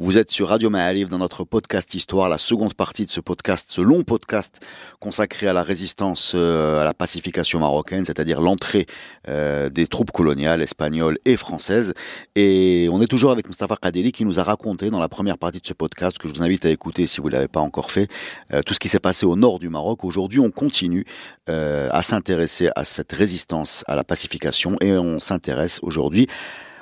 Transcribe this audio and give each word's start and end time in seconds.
Vous 0.00 0.18
êtes 0.18 0.32
sur 0.32 0.48
Radio 0.48 0.70
Ma'alif 0.70 1.08
dans 1.08 1.18
notre 1.18 1.44
podcast 1.44 1.94
Histoire, 1.94 2.28
la 2.28 2.38
seconde 2.38 2.74
partie 2.74 3.06
de 3.06 3.10
ce 3.12 3.20
podcast, 3.20 3.70
ce 3.70 3.80
long 3.80 4.02
podcast 4.02 4.58
consacré 4.98 5.46
à 5.46 5.52
la 5.52 5.62
résistance 5.62 6.32
euh, 6.34 6.80
à 6.80 6.84
la 6.84 6.92
pacification 6.92 7.60
marocaine, 7.60 8.04
c'est-à-dire 8.04 8.40
l'entrée 8.40 8.86
euh, 9.28 9.68
des 9.68 9.86
troupes 9.86 10.10
coloniales 10.10 10.62
espagnoles 10.62 11.16
et 11.24 11.36
françaises. 11.36 11.94
Et 12.34 12.88
on 12.90 13.00
est 13.02 13.06
toujours 13.06 13.30
avec 13.30 13.46
Mustafa 13.46 13.76
Kadeli 13.80 14.10
qui 14.10 14.24
nous 14.24 14.40
a 14.40 14.42
raconté 14.42 14.90
dans 14.90 14.98
la 14.98 15.08
première 15.08 15.38
partie 15.38 15.60
de 15.60 15.66
ce 15.66 15.74
podcast, 15.74 16.18
que 16.18 16.26
je 16.26 16.34
vous 16.34 16.42
invite 16.42 16.64
à 16.64 16.70
écouter 16.70 17.06
si 17.06 17.20
vous 17.20 17.28
ne 17.28 17.34
l'avez 17.34 17.46
pas 17.46 17.60
encore 17.60 17.92
fait, 17.92 18.10
euh, 18.52 18.62
tout 18.62 18.74
ce 18.74 18.80
qui 18.80 18.88
s'est 18.88 18.98
passé 18.98 19.26
au 19.26 19.36
nord 19.36 19.60
du 19.60 19.68
Maroc. 19.68 20.02
Aujourd'hui, 20.02 20.40
on 20.40 20.50
continue 20.50 21.04
à 21.46 22.02
s'intéresser 22.02 22.70
à 22.74 22.84
cette 22.84 23.12
résistance 23.12 23.84
à 23.86 23.94
la 23.94 24.02
pacification 24.02 24.76
et 24.80 24.92
on 24.92 25.20
s'intéresse 25.20 25.78
aujourd'hui 25.82 26.26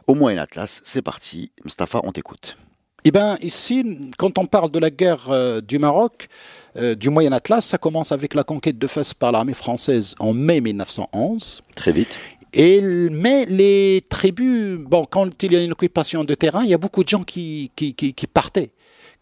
au 0.06 0.14
Moyen 0.14 0.38
Atlas. 0.38 0.80
C'est 0.83 1.02
parti. 1.02 1.50
Mustafa, 1.64 2.00
on 2.05 2.12
t'écoute. 2.12 2.56
Eh 3.05 3.11
bien, 3.11 3.36
ici, 3.42 4.11
quand 4.17 4.39
on 4.39 4.47
parle 4.47 4.70
de 4.70 4.78
la 4.78 4.91
guerre 4.91 5.27
euh, 5.28 5.61
du 5.61 5.78
Maroc, 5.78 6.28
euh, 6.77 6.95
du 6.95 7.11
Moyen 7.11 7.33
Atlas, 7.33 7.64
ça 7.64 7.77
commence 7.77 8.12
avec 8.12 8.34
la 8.34 8.45
conquête 8.45 8.78
de 8.78 8.86
Fès 8.86 9.12
par 9.12 9.33
l'armée 9.33 9.55
française 9.55 10.14
en 10.20 10.33
mai 10.33 10.61
1911. 10.61 11.62
Très 11.75 11.91
vite. 11.91 12.17
Et, 12.53 12.80
mais 13.11 13.45
les 13.47 14.05
tribus, 14.08 14.78
bon, 14.78 15.05
quand 15.05 15.42
il 15.42 15.53
y 15.53 15.56
a 15.56 15.62
une 15.62 15.73
occupation 15.73 16.23
de 16.23 16.34
terrain, 16.34 16.62
il 16.62 16.70
y 16.70 16.75
a 16.75 16.78
beaucoup 16.78 17.03
de 17.03 17.08
gens 17.08 17.25
qui, 17.25 17.73
qui, 17.75 17.95
qui, 17.95 18.14
qui 18.14 18.27
partaient 18.27 18.70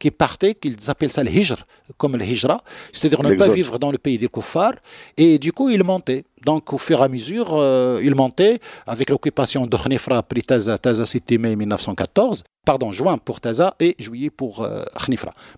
qui 0.00 0.10
partaient, 0.10 0.54
qu'ils 0.54 0.90
appellent 0.90 1.10
ça 1.10 1.22
le 1.22 1.30
hijr, 1.30 1.58
comme 1.98 2.16
le 2.16 2.24
hijra, 2.24 2.64
c'est-à-dire 2.90 3.22
ne 3.22 3.34
pas 3.34 3.48
vivre 3.48 3.78
dans 3.78 3.92
le 3.92 3.98
pays 3.98 4.18
des 4.18 4.28
koufars. 4.28 4.76
Et 5.16 5.38
du 5.38 5.52
coup, 5.52 5.68
ils 5.68 5.84
montaient. 5.84 6.24
Donc, 6.44 6.72
au 6.72 6.78
fur 6.78 7.00
et 7.00 7.04
à 7.04 7.08
mesure, 7.08 7.48
euh, 7.52 8.00
ils 8.02 8.14
montaient 8.14 8.58
avec 8.86 9.10
l'occupation 9.10 9.66
de 9.66 9.76
Khnifra, 9.76 10.22
puis 10.22 10.42
Taza. 10.42 10.78
Taza, 10.78 11.04
mai 11.38 11.54
1914. 11.54 12.42
Pardon, 12.70 12.92
juin 12.92 13.18
pour 13.18 13.40
Taza 13.40 13.74
et 13.80 13.96
juillet 13.98 14.30
pour 14.30 14.62
euh, 14.62 14.84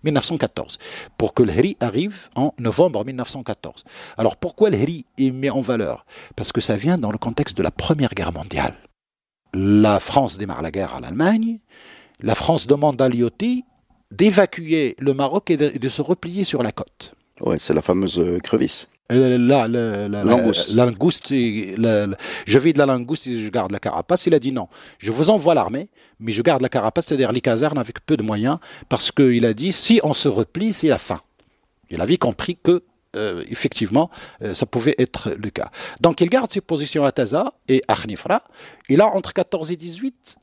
1914. 0.03 0.79
Pour 1.15 1.35
que 1.35 1.43
le 1.43 1.53
Hri 1.53 1.77
arrive 1.79 2.29
en 2.33 2.55
novembre 2.57 3.05
1914. 3.05 3.83
Alors, 4.17 4.35
pourquoi 4.35 4.71
le 4.71 4.77
Hri 4.77 5.05
est 5.19 5.29
mis 5.29 5.51
en 5.51 5.61
valeur? 5.61 6.07
Parce 6.35 6.51
que 6.51 6.59
ça 6.59 6.75
vient 6.75 6.97
dans 6.97 7.11
le 7.11 7.19
contexte 7.19 7.55
de 7.55 7.61
la 7.61 7.69
Première 7.69 8.15
Guerre 8.15 8.33
mondiale. 8.33 8.73
La 9.53 9.99
France 9.99 10.39
démarre 10.39 10.63
la 10.63 10.71
guerre 10.71 10.95
à 10.95 11.01
l'Allemagne. 11.01 11.59
La 12.19 12.33
France 12.33 12.65
demande 12.65 12.99
à 12.99 13.09
Lyotti 13.09 13.63
d'évacuer 14.09 14.95
le 14.97 15.13
Maroc 15.13 15.51
et 15.51 15.57
de, 15.57 15.89
se 15.89 16.01
replier 16.01 16.43
sur 16.43 16.63
la 16.63 16.71
côte. 16.71 17.13
Ouais, 17.41 17.59
c'est 17.59 17.75
la 17.75 17.83
fameuse 17.83 18.17
euh, 18.17 18.39
crevisse. 18.39 18.87
Euh, 19.11 19.37
la, 19.37 19.67
la, 19.67 20.07
la, 20.07 20.23
langouste. 20.23 21.27
je 21.29 22.59
vis 22.59 22.73
de 22.73 22.77
la 22.77 22.85
langouste 22.85 23.27
et 23.27 23.39
je 23.39 23.49
garde 23.49 23.71
la 23.71 23.79
carapace. 23.79 24.25
Il 24.27 24.33
a 24.33 24.39
dit 24.39 24.51
non, 24.53 24.69
je 24.97 25.11
vous 25.11 25.29
envoie 25.29 25.53
l'armée, 25.53 25.89
mais 26.19 26.31
je 26.31 26.41
garde 26.41 26.61
la 26.61 26.69
carapace, 26.69 27.07
c'est-à-dire 27.07 27.31
les 27.31 27.41
casernes 27.41 27.77
avec 27.77 28.05
peu 28.05 28.15
de 28.15 28.23
moyens, 28.23 28.59
parce 28.87 29.11
qu'il 29.11 29.45
a 29.45 29.53
dit 29.53 29.73
si 29.73 29.99
on 30.03 30.13
se 30.13 30.29
replie, 30.29 30.71
c'est 30.71 30.87
la 30.87 30.97
fin. 30.97 31.19
Il 31.89 31.99
avait 31.99 32.17
compris 32.17 32.57
que 32.61 32.83
euh, 33.15 33.43
effectivement, 33.49 34.09
ça 34.53 34.65
pouvait 34.65 34.95
être 34.97 35.31
le 35.31 35.49
cas. 35.49 35.69
Donc 36.01 36.21
il 36.21 36.29
garde 36.29 36.51
ses 36.51 36.61
positions 36.61 37.03
à 37.03 37.11
Taza 37.11 37.53
et 37.67 37.81
à 37.87 37.95
Khnifra. 37.95 38.43
Et 38.89 38.95
là, 38.95 39.07
entre 39.07 39.33
14 39.33 39.69
et 39.69 39.75
18, 39.75 40.37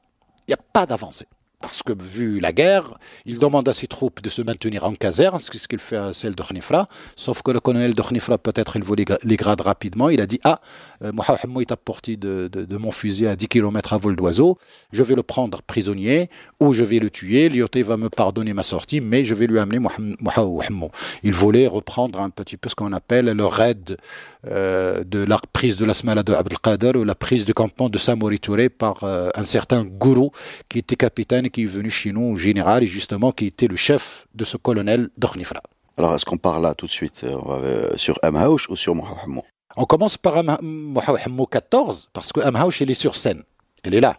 il 0.46 0.50
n'y 0.50 0.54
a 0.54 0.58
pas 0.72 0.84
d'avancée 0.86 1.26
parce 1.60 1.82
que 1.82 1.92
vu 1.92 2.40
la 2.40 2.52
guerre, 2.52 2.98
il 3.26 3.38
demande 3.38 3.68
à 3.68 3.74
ses 3.74 3.86
troupes 3.86 4.22
de 4.22 4.30
se 4.30 4.40
maintenir 4.40 4.84
en 4.86 4.94
caserne, 4.94 5.38
ce 5.40 5.50
qu'il 5.50 5.78
fait 5.78 5.96
à 5.96 6.12
celle 6.14 6.34
de 6.34 6.42
Khnifra, 6.42 6.88
sauf 7.16 7.42
que 7.42 7.50
le 7.50 7.60
colonel 7.60 7.94
de 7.94 8.02
Khnifra, 8.02 8.38
peut-être, 8.38 8.76
il 8.76 8.82
voulait 8.82 9.04
les 9.22 9.36
grades 9.36 9.60
rapidement, 9.60 10.08
il 10.08 10.22
a 10.22 10.26
dit, 10.26 10.40
ah, 10.42 10.60
euh, 11.04 11.12
Mohamed 11.12 11.60
est 11.60 11.72
à 11.72 11.76
portée 11.76 12.16
de, 12.16 12.50
mon 12.78 12.92
fusil 12.92 13.26
à 13.26 13.36
10 13.36 13.48
km 13.48 13.92
à 13.92 13.98
vol 13.98 14.16
d'oiseau, 14.16 14.56
je 14.90 15.02
vais 15.02 15.14
le 15.14 15.22
prendre 15.22 15.60
prisonnier, 15.60 16.30
ou 16.60 16.72
je 16.72 16.82
vais 16.82 16.98
le 16.98 17.10
tuer, 17.10 17.50
Lyoté 17.50 17.82
va 17.82 17.98
me 17.98 18.08
pardonner 18.08 18.54
ma 18.54 18.62
sortie, 18.62 19.02
mais 19.02 19.22
je 19.22 19.34
vais 19.34 19.46
lui 19.46 19.58
amener 19.58 19.78
Mohamed. 19.78 20.90
Il 21.22 21.34
voulait 21.34 21.66
reprendre 21.66 22.20
un 22.22 22.30
petit 22.30 22.56
peu 22.56 22.70
ce 22.70 22.74
qu'on 22.74 22.92
appelle 22.92 23.26
le 23.26 23.44
raid 23.44 23.98
euh, 24.46 25.04
de 25.04 25.22
la 25.22 25.38
prise 25.52 25.76
de 25.76 25.84
la 25.84 25.92
Smala 25.92 26.22
de 26.22 26.32
Abdelkader, 26.32 26.92
ou 26.96 27.04
la 27.04 27.14
prise 27.14 27.44
du 27.44 27.52
campement 27.52 27.88
de 27.90 27.98
Samori 27.98 28.38
Touré 28.38 28.68
par 28.68 29.04
euh, 29.04 29.28
un 29.34 29.44
certain 29.44 29.84
gourou 29.84 30.30
qui 30.68 30.78
était 30.78 30.96
capitaine 30.96 31.50
qui 31.50 31.64
est 31.64 31.66
venu 31.66 31.90
chez 31.90 32.12
nous, 32.12 32.36
général, 32.36 32.82
et 32.82 32.86
justement 32.86 33.32
qui 33.32 33.46
était 33.46 33.68
le 33.68 33.76
chef 33.76 34.26
de 34.34 34.44
ce 34.44 34.56
colonel 34.56 35.10
d'Ornifra. 35.18 35.60
Alors, 35.98 36.14
est-ce 36.14 36.24
qu'on 36.24 36.38
parle 36.38 36.62
là 36.62 36.74
tout 36.74 36.86
de 36.86 36.90
suite 36.90 37.24
euh, 37.24 37.90
sur 37.96 38.18
Amhaouch 38.22 38.70
ou 38.70 38.76
sur 38.76 38.94
Mohamed 38.94 39.42
On 39.76 39.84
commence 39.84 40.16
par 40.16 40.42
Mohamed 40.62 41.48
14, 41.50 42.08
parce 42.12 42.32
que 42.32 42.40
Amhaouch, 42.40 42.80
il 42.80 42.90
est 42.90 42.94
sur 42.94 43.16
scène. 43.16 43.42
Elle 43.82 43.94
est 43.94 44.00
là. 44.00 44.18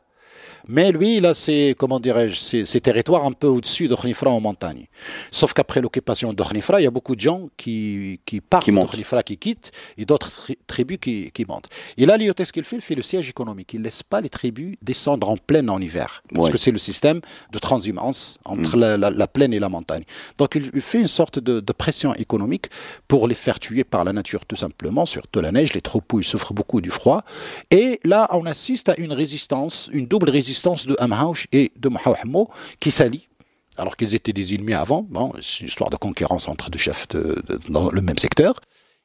Mais 0.68 0.92
lui, 0.92 1.18
il 1.18 1.26
a 1.26 1.34
ses, 1.34 1.76
comment 1.78 2.00
dirais-je, 2.00 2.64
ses, 2.66 2.82
territoires 2.82 3.26
un 3.26 3.32
peu 3.32 3.48
au-dessus 3.48 3.88
de 3.88 3.96
Khnifra 3.96 4.30
en 4.30 4.40
montagne. 4.40 4.88
Sauf 5.32 5.54
qu'après 5.54 5.82
l'occupation 5.82 6.34
de 6.34 6.44
Khnifra, 6.44 6.82
il 6.82 6.84
y 6.84 6.88
a 6.88 6.92
beaucoup 6.92 7.16
de 7.16 7.22
gens 7.22 7.50
qui, 7.58 8.20
qui 8.26 8.42
partent 8.42 8.66
qui 8.66 8.72
de 8.72 8.86
Khnifra, 8.86 9.24
qui 9.24 9.38
quittent, 9.38 9.72
et 9.98 10.06
d'autres 10.06 10.52
tribus 10.68 10.98
qui, 11.02 11.32
qui, 11.32 11.46
montent. 11.46 11.70
Et 11.98 12.06
là, 12.06 12.18
ce 12.18 12.52
qu'il 12.52 12.64
fait, 12.64 12.78
il 12.78 12.82
fait 12.82 12.96
le 12.96 13.02
siège 13.02 13.30
économique. 13.30 13.74
Il 13.74 13.80
ne 13.80 13.86
laisse 13.86 14.04
pas 14.04 14.22
les 14.22 14.30
tribus 14.30 14.76
descendre 14.82 15.30
en 15.30 15.38
plaine 15.38 15.70
en 15.70 15.80
hiver. 15.80 16.24
Parce 16.34 16.50
que 16.50 16.58
c'est 16.58 16.72
le 16.72 16.78
système 16.78 17.22
de 17.52 17.60
transhumance 17.60 18.40
entre 18.46 18.78
mm. 18.78 18.96
la, 18.96 19.28
plaine 19.28 19.54
et 19.54 19.60
la 19.60 19.70
montagne. 19.70 20.04
Donc, 20.38 20.56
il 20.56 20.82
fait 20.82 21.00
une 21.00 21.08
sorte 21.08 21.40
de, 21.40 21.60
de, 21.60 21.74
pression 21.74 22.14
économique 22.16 22.68
pour 23.08 23.28
les 23.28 23.36
faire 23.36 23.60
tuer 23.60 23.84
par 23.84 24.04
la 24.04 24.14
nature, 24.14 24.46
tout 24.46 24.56
simplement, 24.56 25.06
surtout 25.06 25.42
la 25.42 25.52
neige. 25.52 25.74
Les 25.74 25.82
troupeaux, 25.82 26.20
ils 26.20 26.24
souffrent 26.26 26.54
beaucoup 26.54 26.82
du 26.82 26.92
froid. 26.92 27.24
Et 27.72 28.00
là, 28.04 28.28
on 28.32 28.46
assiste 28.46 28.90
à 28.90 28.96
une 28.98 29.14
résistance, 29.14 29.90
une 29.92 30.06
double 30.06 30.30
résistance 30.30 30.51
de 30.88 30.96
Amhaush 31.00 31.48
et 31.52 31.72
de 31.76 31.90
Mohamed 31.90 32.48
qui 32.80 32.92
s'allient 32.92 33.28
alors 33.78 33.96
qu'ils 33.96 34.16
étaient 34.16 34.34
des 34.34 34.54
ennemis 34.54 34.74
avant. 34.74 35.06
Bon, 35.10 35.34
c'est 35.40 35.62
une 35.62 35.68
histoire 35.68 35.90
de 35.90 35.96
concurrence 35.96 36.48
entre 36.48 36.70
deux 36.70 36.78
chefs 36.78 37.08
dans 37.70 37.90
le 37.90 38.02
même 38.02 38.18
secteur 38.18 38.56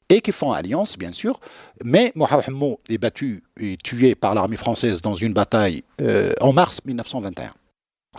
et 0.08 0.20
qui 0.20 0.32
font 0.32 0.52
alliance, 0.52 0.98
bien 0.98 1.12
sûr. 1.12 1.40
Mais 1.84 2.12
Mohamed 2.14 2.76
est 2.88 2.98
battu 2.98 3.42
et 3.60 3.76
tué 3.76 4.14
par 4.14 4.34
l'armée 4.34 4.56
française 4.56 5.00
dans 5.00 5.14
une 5.14 5.32
bataille 5.32 5.82
euh, 6.00 6.32
en 6.40 6.52
mars 6.52 6.80
1921. 6.84 7.52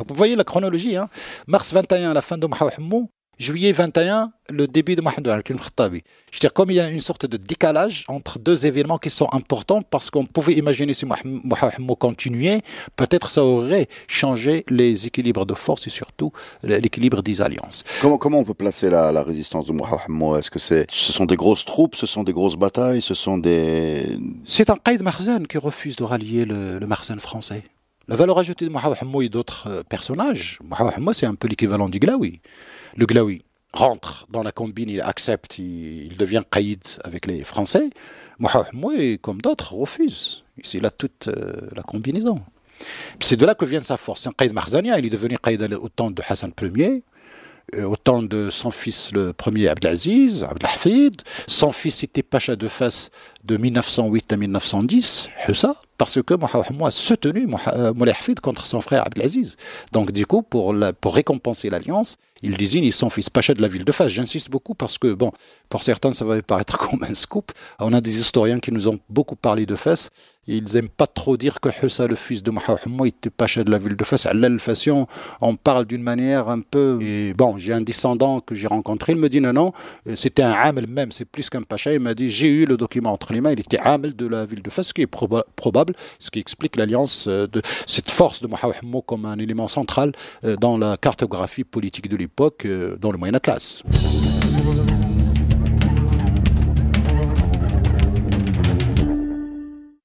vous 0.08 0.16
voyez 0.16 0.36
la 0.36 0.44
chronologie. 0.44 0.96
Hein 0.96 1.10
mars 1.48 1.74
21, 1.74 2.14
la 2.14 2.22
fin 2.22 2.38
de 2.38 2.48
Mohamed, 2.48 3.08
juillet 3.40 3.72
21, 3.72 4.32
le 4.50 4.68
début 4.68 4.96
de 4.96 5.02
Mohamed 5.02 5.28
al-Khattabi. 5.28 6.04
Je 6.32 6.38
veux 6.38 6.40
dire, 6.40 6.54
comme 6.54 6.72
il 6.72 6.76
y 6.76 6.80
a 6.80 6.90
une 6.90 7.02
sorte 7.02 7.26
de 7.26 7.38
décalage 7.38 8.04
entre 8.08 8.40
deux 8.40 8.66
événements 8.66 8.98
qui 8.98 9.10
sont 9.10 9.28
importants, 9.32 9.82
parce 9.82 10.10
qu'on 10.10 10.26
pouvait 10.26 10.54
imaginer 10.54 10.94
si 10.94 11.06
Mohamed 11.06 11.98
continuait, 12.00 12.62
peut-être 12.96 13.30
ça 13.30 13.44
aurait 13.44 13.88
changé 14.08 14.66
les 14.70 15.06
équilibres 15.06 15.46
de 15.46 15.54
force 15.54 15.88
et 15.88 15.90
surtout 15.90 16.32
l'équilibre 16.64 17.22
des 17.22 17.42
alliances. 17.42 17.84
Comment, 18.02 18.18
comment 18.18 18.40
on 18.40 18.44
peut 18.44 18.54
placer 18.54 18.90
la, 18.90 19.12
la 19.12 19.24
résistance 19.24 19.66
de 19.68 19.74
Mohamed 19.74 20.40
Est-ce 20.40 20.52
que 20.52 20.60
c'est, 20.60 20.86
ce 20.90 21.14
sont 21.14 21.26
des 21.26 21.36
grosses 21.36 21.66
troupes, 21.66 21.96
ce 21.96 22.06
sont 22.06 22.24
des 22.24 22.34
grosses 22.34 22.56
batailles, 22.56 23.02
ce 23.02 23.14
sont 23.14 23.38
des... 23.38 24.18
C'est 24.46 24.70
un 24.70 24.78
Qaïd 24.78 25.04
Marzen 25.04 25.48
qui 25.48 25.58
refuse 25.58 25.96
de 25.96 26.04
rallier 26.04 26.46
le, 26.46 26.80
le 26.80 26.88
Marzen 26.88 27.20
français. 27.20 27.64
La 28.08 28.16
valeur 28.16 28.40
ajoutée 28.40 28.66
de 28.66 28.70
Mohamed 28.70 28.98
et 29.24 29.30
d'autres 29.30 29.68
euh, 29.68 29.84
personnages, 29.84 30.60
Mohamed 30.64 31.14
c'est 31.14 31.26
un 31.26 31.36
peu 31.36 31.48
l'équivalent 31.48 31.90
du 31.90 32.00
Glaoui 32.00 32.42
le 32.98 33.06
Glaoui 33.06 33.44
rentre 33.74 34.26
dans 34.30 34.44
la 34.44 34.52
combine, 34.52 34.90
il 34.90 35.02
accepte, 35.02 35.60
il, 35.60 36.18
devient 36.18 36.42
caïd 36.50 36.82
avec 37.04 37.28
les 37.28 37.44
Français. 37.44 37.90
Mohamed, 38.40 39.22
comme 39.22 39.40
d'autres, 39.40 39.74
refuse. 39.74 40.44
C'est 40.64 40.80
là 40.80 40.90
toute 40.90 41.28
euh, 41.28 41.54
la 41.76 41.84
combinaison. 41.84 42.42
C'est 43.20 43.38
de 43.38 43.46
là 43.46 43.54
que 43.54 43.66
vient 43.66 43.82
sa 43.84 43.98
force. 43.98 44.22
C'est 44.22 44.30
un 44.30 44.32
caïd 44.32 44.54
marzania. 44.54 44.98
Il 44.98 45.06
est 45.06 45.12
devenu 45.12 45.38
caïd 45.38 45.62
au 45.74 45.90
temps 45.90 46.10
de 46.10 46.22
Hassan 46.28 46.52
Ier, 46.60 47.04
euh, 47.76 47.84
au 47.84 47.96
temps 47.96 48.24
de 48.24 48.50
son 48.50 48.72
fils 48.72 49.12
le 49.12 49.34
premier 49.34 49.68
Abdelaziz, 49.68 50.44
Abdelhafid. 50.44 51.22
Son 51.46 51.70
fils 51.70 52.04
était 52.04 52.24
Pacha 52.24 52.56
de 52.56 52.68
Fès 52.68 53.12
de 53.44 53.58
1908 53.58 54.34
à 54.34 54.38
1910, 54.38 55.30
Hussa, 55.50 55.76
parce 55.98 56.22
que 56.22 56.34
Mohamed 56.34 56.82
a 56.84 56.92
soutenu 56.92 57.48
euh, 57.74 57.94
Moulay 57.94 58.12
Hafid 58.12 58.40
contre 58.40 58.66
son 58.66 58.82
frère 58.82 59.06
Abdelaziz. 59.06 59.58
Donc 59.92 60.12
du 60.12 60.26
coup, 60.26 60.44
pour, 60.44 60.74
récompenser 61.06 61.70
l'alliance, 61.70 62.18
Il 62.44 62.56
désigne 62.56 62.92
son 62.92 63.10
fils 63.10 63.30
Pacha 63.30 63.54
de 63.54 63.62
la 63.62 63.68
ville 63.68 63.84
de 63.84 63.92
Fès. 63.92 64.10
J'insiste 64.10 64.52
beaucoup 64.52 64.76
parce 64.76 64.98
que, 64.98 65.14
bon, 65.14 65.32
pour 65.70 65.82
certains, 65.82 66.12
ça 66.12 66.24
va 66.24 66.40
paraître 66.42 66.78
comme 66.90 67.04
un 67.04 67.14
scoop. 67.14 67.52
On 67.80 67.94
a 67.94 68.02
des 68.02 68.20
historiens 68.20 68.60
qui 68.60 68.72
nous 68.72 68.88
ont 68.88 69.00
beaucoup 69.10 69.36
parlé 69.36 69.66
de 69.66 69.76
Fès. 69.76 70.10
Ils 70.50 70.64
n'aiment 70.74 70.88
pas 70.88 71.08
trop 71.08 71.36
dire 71.36 71.60
que 71.60 71.70
Hussa, 71.70 72.08
le 72.08 72.16
fils 72.16 72.42
de 72.42 72.52
Mohamed, 72.52 73.08
était 73.08 73.30
Pacha 73.30 73.64
de 73.64 73.72
la 73.72 73.78
ville 73.78 73.98
de 73.98 74.04
Fès. 74.04 74.26
À 74.26 74.34
l'Alfation, 74.34 75.08
on 75.42 75.56
parle 75.56 75.86
d'une 75.86 76.04
manière 76.04 76.50
un 76.50 76.62
peu. 76.62 77.00
Et 77.02 77.34
bon, 77.34 77.58
j'ai 77.58 77.74
un 77.74 77.82
descendant 77.82 78.40
que 78.40 78.56
j'ai 78.56 78.68
rencontré. 78.68 79.12
Il 79.12 79.18
me 79.18 79.28
dit 79.28 79.42
non, 79.42 79.52
non, 79.52 79.74
c'était 80.16 80.44
un 80.44 80.52
Amel 80.52 80.88
même, 80.88 81.12
c'est 81.12 81.26
plus 81.26 81.50
qu'un 81.50 81.64
Pacha. 81.64 81.92
Il 81.92 82.00
m'a 82.00 82.14
dit 82.14 82.30
j'ai 82.30 82.48
eu 82.48 82.66
le 82.66 82.78
document 82.78 83.12
entre 83.12 83.34
les 83.34 83.42
mains. 83.42 83.52
Il 83.52 83.60
était 83.60 83.80
Amel 83.80 84.16
de 84.16 84.26
la 84.26 84.46
ville 84.46 84.62
de 84.62 84.70
Fès, 84.70 84.84
ce 84.84 84.94
qui 84.94 85.02
est 85.02 85.08
probable, 85.08 85.87
ce 86.20 86.32
qui 86.32 86.40
explique 86.40 86.76
l'alliance 86.76 87.28
euh, 87.28 87.48
de 87.48 87.62
cette 87.86 88.12
force 88.12 88.42
de 88.42 88.48
Mohamed 88.48 88.76
comme 89.06 89.26
un 89.26 89.38
élément 89.38 89.68
central 89.68 90.12
euh, 90.44 90.56
dans 90.56 90.78
la 90.78 90.98
cartographie 90.98 91.64
politique 91.64 92.10
de 92.10 92.18
l'époque, 92.18 92.66
euh, 92.66 92.98
dans 92.98 93.12
le 93.12 93.18
Moyen 93.18 93.34
Atlas. 93.34 93.84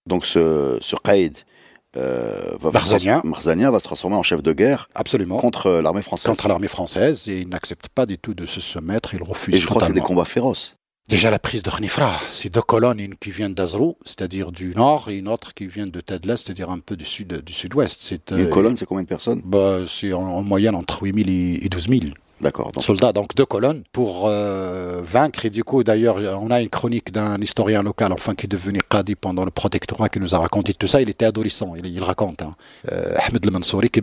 Donc 0.07 0.27
ce, 0.27 0.79
ce 0.83 0.97
euh, 1.97 2.57
va, 2.59 2.71
Marzania. 3.25 3.71
va 3.71 3.79
se 3.79 3.85
transformer 3.85 4.17
en 4.17 4.23
chef 4.23 4.43
de 4.43 4.53
guerre 4.53 4.89
Absolument. 4.95 5.37
contre 5.37 5.71
l'armée 5.83 6.03
française. 6.03 6.31
Contre 6.31 6.49
l'armée 6.49 6.69
française, 6.69 7.29
et 7.29 7.41
il 7.41 7.49
n'accepte 7.49 7.89
pas 7.89 8.07
du 8.07 8.19
tout 8.19 8.35
de 8.35 8.47
se 8.47 8.61
soumettre, 8.61 9.15
il 9.15 9.23
refuse. 9.23 9.55
Et 9.55 9.59
je 9.59 9.67
crois 9.67 9.83
que 9.83 9.89
c'est 9.89 9.93
des 9.93 10.01
combats 10.01 10.25
féroces. 10.25 10.77
Déjà 11.09 11.31
la 11.31 11.39
prise 11.39 11.63
de 11.63 11.71
Khnifra, 11.71 12.13
c'est 12.29 12.49
deux 12.49 12.63
colonnes, 12.63 13.01
une 13.01 13.17
qui 13.17 13.31
vient 13.31 13.51
d'Azrou, 13.51 13.99
c'est-à-dire 14.05 14.53
du 14.53 14.73
nord, 14.75 15.11
et 15.11 15.17
une 15.17 15.29
autre 15.29 15.53
qui 15.53 15.67
vient 15.67 15.87
de 15.87 16.01
Tadla, 16.01 16.37
c'est-à-dire 16.37 16.71
un 16.71 16.79
peu 16.79 16.97
du 16.97 17.05
sud, 17.05 17.43
du 17.45 17.53
sud-ouest. 17.53 18.15
Une 18.31 18.39
euh, 18.39 18.47
colonne, 18.47 18.77
c'est 18.77 18.87
combien 18.87 19.03
de 19.03 19.09
personnes? 19.09 19.43
Bah, 19.45 19.81
C'est 19.87 20.13
en, 20.13 20.43
moyenne 20.43 20.75
entre 20.75 21.03
8000 21.03 21.29
et 21.65 21.69
12 21.69 21.89
000. 21.89 22.01
Soldats, 22.79 23.13
donc 23.13 23.35
deux 23.35 23.47
colonnes, 23.47 23.83
pour 23.93 24.27
euh, 24.27 25.01
vaincre. 25.05 25.45
Et 25.47 25.51
du 25.51 25.65
coup, 25.65 25.85
d'ailleurs, 25.85 26.17
on 26.41 26.51
a 26.51 26.61
une 26.61 26.69
chronique 26.69 27.13
d'un 27.13 27.41
historien 27.41 27.83
local, 27.83 28.13
enfin, 28.13 28.35
qui 28.35 28.47
est 28.47 28.49
devenu 28.49 28.81
Qadi 28.89 29.15
pendant 29.15 29.45
le 29.45 29.51
protectorat, 29.51 30.09
qui 30.09 30.21
nous 30.21 30.35
a 30.35 30.39
raconté 30.39 30.75
tout 30.75 30.87
ça. 30.87 31.01
Il 31.01 31.09
était 31.09 31.25
adolescent, 31.25 31.75
il, 31.77 31.87
il 31.87 32.03
raconte. 32.03 32.43
Hein. 32.43 32.55
Euh, 32.91 33.15
Ahmed 33.17 33.47
al-Mansouri, 33.47 33.91
qui 33.91 34.01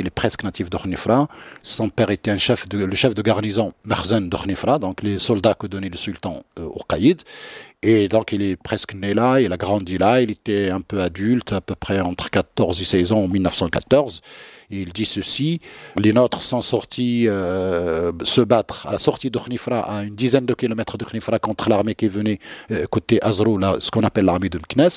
il 0.00 0.06
est 0.06 0.10
presque 0.10 0.44
natif 0.44 0.70
de 0.70 0.76
Khnifra. 0.76 1.28
Son 1.62 1.88
père 1.88 2.10
était 2.10 2.30
un 2.30 2.38
chef 2.38 2.66
le 2.72 2.94
chef 2.94 3.14
de 3.14 3.22
garnison 3.22 3.72
Marzen 3.84 4.28
de 4.28 4.36
Khnifra, 4.36 4.78
donc 4.78 5.02
les 5.02 5.18
soldats 5.18 5.54
que 5.54 5.66
donnait 5.66 5.88
le 5.88 5.96
sultan 5.96 6.42
euh, 6.58 6.64
au 6.64 6.82
Qaïd. 6.88 7.22
Et 7.82 8.08
donc, 8.08 8.32
il 8.32 8.42
est 8.42 8.56
presque 8.56 8.94
né 8.94 9.14
là, 9.14 9.40
il 9.40 9.52
a 9.52 9.56
grandi 9.56 9.96
là, 9.96 10.20
il 10.20 10.30
était 10.30 10.68
un 10.70 10.82
peu 10.82 11.00
adulte, 11.00 11.52
à 11.52 11.62
peu 11.62 11.74
près 11.74 12.00
entre 12.00 12.28
14 12.28 12.80
et 12.80 12.84
16 12.84 13.12
ans 13.12 13.20
en 13.20 13.28
1914 13.28 14.20
il 14.70 14.92
dit 14.92 15.04
ceci 15.04 15.60
les 15.96 16.12
nôtres 16.12 16.42
sont 16.42 16.62
sortis 16.62 17.26
euh, 17.28 18.12
se 18.24 18.40
battre 18.40 18.86
à 18.86 18.92
la 18.92 18.98
sortie 18.98 19.30
de 19.30 19.38
Khnifra, 19.38 19.80
à 19.80 20.02
une 20.02 20.14
dizaine 20.14 20.46
de 20.46 20.54
kilomètres 20.54 20.96
de 20.98 21.04
Khnifra, 21.04 21.38
contre 21.38 21.68
l'armée 21.68 21.94
qui 21.94 22.08
venait 22.08 22.38
euh, 22.70 22.86
côté 22.86 23.22
Azrou, 23.22 23.58
là, 23.58 23.76
ce 23.78 23.90
qu'on 23.90 24.02
appelle 24.02 24.24
l'armée 24.24 24.48
de 24.48 24.58
Knes. 24.58 24.88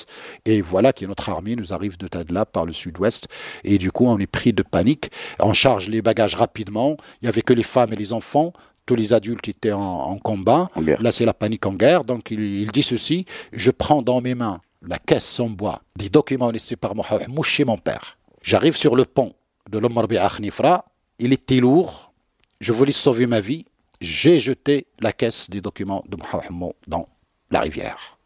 Et 0.45 0.61
voilà 0.61 0.93
que 0.93 1.05
notre 1.05 1.29
armée 1.29 1.55
nous 1.55 1.73
arrive 1.73 1.97
de 1.97 2.07
Tadla 2.07 2.45
par 2.45 2.65
le 2.65 2.73
sud-ouest. 2.73 3.27
Et 3.63 3.77
du 3.77 3.91
coup, 3.91 4.05
on 4.07 4.17
est 4.19 4.27
pris 4.27 4.53
de 4.53 4.63
panique. 4.63 5.11
On 5.39 5.53
charge 5.53 5.89
les 5.89 6.01
bagages 6.01 6.35
rapidement. 6.35 6.97
Il 7.21 7.25
n'y 7.25 7.29
avait 7.29 7.41
que 7.41 7.53
les 7.53 7.63
femmes 7.63 7.93
et 7.93 7.97
les 7.97 8.13
enfants 8.13 8.53
tous 8.85 8.95
les 8.95 9.13
adultes 9.13 9.47
étaient 9.47 9.71
en, 9.71 10.17
combat. 10.17 10.69
Là, 10.99 11.13
c'est 11.13 11.23
la 11.23 11.33
panique 11.33 11.65
en 11.65 11.71
guerre. 11.71 12.03
Donc, 12.03 12.31
il, 12.31 12.69
dit 12.69 12.83
ceci 12.83 13.25
Je 13.53 13.71
prends 13.71 14.01
dans 14.01 14.19
mes 14.19 14.35
mains 14.35 14.59
la 14.85 14.99
caisse 14.99 15.39
en 15.39 15.49
bois 15.49 15.81
des 15.95 16.09
documents 16.09 16.51
laissés 16.51 16.75
par 16.75 16.93
Mohamed 16.93 17.29
chez 17.43 17.63
mon 17.63 17.77
père. 17.77 18.17
J'arrive 18.41 18.75
sur 18.75 18.97
le 18.97 19.05
pont 19.05 19.31
de 19.69 19.77
l'Omar 19.77 20.07
Nifra, 20.39 20.85
il 21.19 21.33
était 21.33 21.59
lourd, 21.59 22.13
je 22.59 22.73
voulais 22.73 22.91
sauver 22.91 23.25
ma 23.25 23.39
vie, 23.39 23.65
j'ai 24.01 24.39
jeté 24.39 24.87
la 24.99 25.13
caisse 25.13 25.49
des 25.49 25.61
documents 25.61 26.03
de 26.07 26.17
Mohamed 26.17 26.73
dans 26.87 27.07
la 27.51 27.61
rivière. 27.61 28.17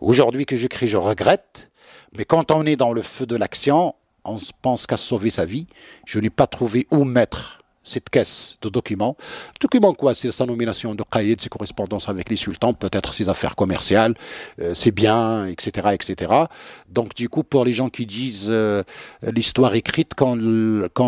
Aujourd'hui 0.00 0.46
que 0.46 0.56
j'écris, 0.56 0.86
je 0.86 0.96
regrette, 0.96 1.70
mais 2.16 2.24
quand 2.24 2.50
on 2.50 2.64
est 2.66 2.76
dans 2.76 2.92
le 2.92 3.02
feu 3.02 3.26
de 3.26 3.36
l'action, 3.36 3.94
on 4.24 4.38
pense 4.60 4.86
qu'à 4.86 4.96
sauver 4.96 5.30
sa 5.30 5.44
vie. 5.44 5.66
Je 6.06 6.20
n'ai 6.20 6.30
pas 6.30 6.46
trouvé 6.46 6.86
où 6.90 7.04
mettre 7.04 7.61
cette 7.84 8.10
caisse 8.10 8.56
de 8.62 8.68
documents. 8.68 9.16
Documents 9.60 9.94
quoi? 9.94 10.14
C'est 10.14 10.30
sa 10.30 10.46
nomination 10.46 10.94
de 10.94 11.02
Qaïd, 11.02 11.40
ses 11.40 11.48
correspondances 11.48 12.08
avec 12.08 12.28
les 12.30 12.36
sultans, 12.36 12.74
peut-être 12.74 13.14
ses 13.14 13.28
affaires 13.28 13.56
commerciales, 13.56 14.14
euh, 14.60 14.74
ses 14.74 14.90
biens, 14.90 15.46
etc., 15.46 15.88
etc. 15.92 16.32
Donc 16.88 17.14
du 17.14 17.28
coup, 17.28 17.42
pour 17.42 17.64
les 17.64 17.72
gens 17.72 17.88
qui 17.88 18.06
disent 18.06 18.48
euh, 18.50 18.82
l'histoire 19.22 19.74
écrite, 19.74 20.12
quand, 20.14 20.36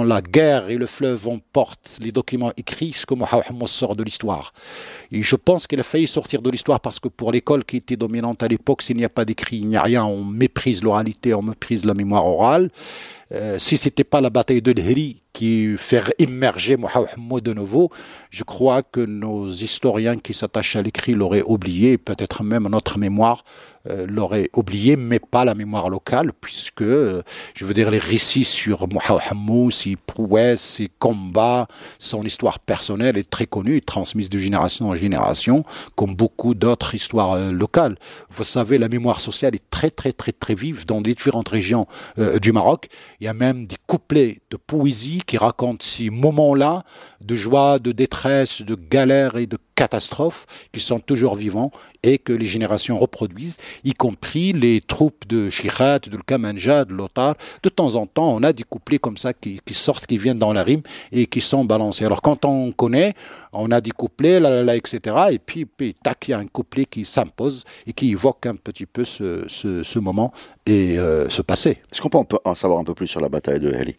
la 0.05 0.21
guerre 0.21 0.71
et 0.71 0.77
le 0.77 0.87
fleuve 0.87 1.29
emportent 1.29 1.99
les 2.01 2.13
documents 2.13 2.53
écrits, 2.57 2.93
ce 2.93 3.07
que 3.07 3.15
Mohamed 3.15 3.69
sort 3.69 3.97
de 3.97 4.03
l'histoire. 4.03 4.53
Et 5.11 5.23
je 5.23 5.37
pense 5.37 5.67
qu'il 5.67 5.81
a 5.81 5.83
failli 5.83 6.07
sortir 6.07 6.43
de 6.43 6.51
l'histoire 6.51 6.81
parce 6.81 7.01
que 7.01 7.09
pour 7.09 7.33
l'école 7.33 7.65
qui 7.65 7.79
était 7.79 7.97
dominante 7.97 8.43
à 8.43 8.49
l'époque, 8.49 8.83
s'il 8.83 8.97
n'y 8.97 9.05
a 9.05 9.09
pas 9.09 9.25
d'écrit, 9.25 9.59
il 9.59 9.69
n'y 9.69 9.77
a 9.77 9.83
rien, 9.83 10.05
on 10.05 10.25
méprise 10.25 10.83
l'oralité, 10.83 11.35
on 11.35 11.43
méprise 11.43 11.85
la 11.85 11.95
mémoire 11.95 12.27
orale. 12.27 12.71
Euh, 13.33 13.59
si 13.59 13.77
ce 13.77 13.89
n'était 13.89 14.05
pas 14.05 14.21
la 14.21 14.31
bataille 14.31 14.63
de 14.63 14.73
Dhri 14.73 15.24
qui 15.35 15.75
fait 15.77 16.15
immerger 16.19 16.79
Mohamed 16.79 17.43
de 17.43 17.53
nouveau, 17.53 17.91
je 18.31 18.45
crois 18.45 18.83
que 18.83 19.01
nos 19.01 19.51
historiens 19.51 20.17
qui 20.17 20.33
s'attachent 20.33 20.77
à 20.77 20.83
l'écrit 20.83 21.13
l'auraient 21.13 21.43
oublié, 21.43 21.99
peut-être 21.99 22.43
même 22.43 22.67
notre 22.69 22.99
mémoire 22.99 23.45
euh, 23.87 24.07
l'aurait 24.09 24.49
oublié, 24.55 24.97
mais 24.97 25.19
pas 25.19 25.45
la 25.45 25.55
mémoire 25.55 25.91
locale, 25.91 26.33
puisque, 26.41 26.81
euh, 26.81 27.23
je 27.55 27.67
veux 27.67 27.75
dire, 27.75 27.91
les 27.91 27.99
récits 27.99 28.45
sur 28.45 28.89
Mohamed, 28.89 29.73
ses 29.73 29.97
prouesses, 29.97 30.63
ses 30.63 30.89
combats, 30.99 31.69
son 31.99 32.23
histoire 32.23 32.61
personnelle 32.61 33.19
est 33.19 33.29
très 33.29 33.45
connue 33.45 33.83
transmise 33.83 34.31
de 34.31 34.39
génération 34.39 34.89
en 34.89 34.95
génération, 34.95 35.67
comme 35.97 36.15
beaucoup 36.15 36.55
d'autres 36.55 36.95
histoires 36.95 37.33
euh, 37.33 37.53
locales. 37.53 37.99
Vous 38.31 38.43
savez, 38.43 38.79
la 38.79 38.89
mémoire 38.89 39.21
sociale 39.21 39.55
est 39.55 39.69
très, 39.69 39.91
très, 39.91 40.15
très, 40.15 40.33
très 40.33 40.55
vive 40.55 40.87
dans 40.87 41.01
les 41.01 41.15
différentes 41.15 41.49
régions 41.49 41.87
du 42.41 42.53
Maroc. 42.53 42.89
Il 43.21 43.25
y 43.25 43.29
a 43.29 43.35
même 43.35 43.67
des 43.67 43.77
couplets 43.87 44.41
de 44.51 44.57
poésie 44.57 45.21
qui 45.27 45.39
racontent 45.39 45.85
ces 45.85 46.11
moments-là 46.11 46.85
de 47.21 47.35
joie, 47.35 47.79
de 47.79 47.93
détresse, 47.93 48.63
de 48.63 48.75
galère 48.75 49.37
et 49.37 49.47
de 49.47 49.59
catastrophes 49.75 50.47
qui 50.73 50.81
sont 50.81 51.01
toujours 51.01 51.35
vivants 51.35 51.71
et 52.03 52.19
que 52.19 52.33
les 52.33 52.45
générations 52.45 52.99
reproduisent, 52.99 53.57
y 53.83 53.95
compris 53.95 54.53
les 54.53 54.81
troupes 54.81 55.27
de 55.27 55.51
Shikhat, 55.51 56.01
de 56.01 56.17
Kamanja, 56.19 56.85
de 56.85 56.93
Lothar. 56.93 57.35
De 57.63 57.69
temps 57.69 57.95
en 57.97 58.07
temps, 58.07 58.35
on 58.35 58.43
a 58.43 58.53
des 58.53 58.63
couplets 58.63 58.99
comme 58.99 59.17
ça 59.17 59.33
qui, 59.33 59.61
sortent, 59.71 60.07
qui 60.07 60.19
viennent 60.19 60.39
dans 60.39 60.53
la 60.53 60.63
rime 60.63 60.83
et 61.13 61.27
qui 61.27 61.41
sont 61.41 61.65
balancés. 61.65 62.05
Alors 62.05 62.23
quand 62.23 62.45
on 62.45 62.73
connaît, 62.73 63.15
on 63.53 63.71
a 63.71 63.81
des 63.81 63.91
couplets, 63.91 64.41
etc. 64.77 65.17
Et 65.33 65.39
puis, 65.39 65.67
tac, 66.03 66.29
il 66.29 66.33
y 66.33 66.35
a 66.35 66.39
un 66.39 66.47
couplet 66.47 66.85
qui 66.85 67.05
s'impose 67.05 67.65
et 67.87 67.93
qui 67.93 68.13
évoque 68.13 68.47
un 68.47 68.57
petit 68.57 68.87
peu 68.87 69.05
ce, 69.05 69.45
ce, 69.49 69.99
moment 69.99 70.33
et 70.67 70.99
euh, 70.99 71.29
ce 71.29 71.43
passé. 71.43 71.79
Est-ce 71.91 72.03
qu'on 72.03 72.25
peut 72.25 72.39
en 72.45 72.55
savoir 72.55 72.81
un 72.81 72.85
peu 72.85 72.95
plus 72.95 73.07
sur 73.07 73.21
la 73.21 73.29
bataille 73.29 73.61
de 73.61 73.71
Heli? 73.71 73.97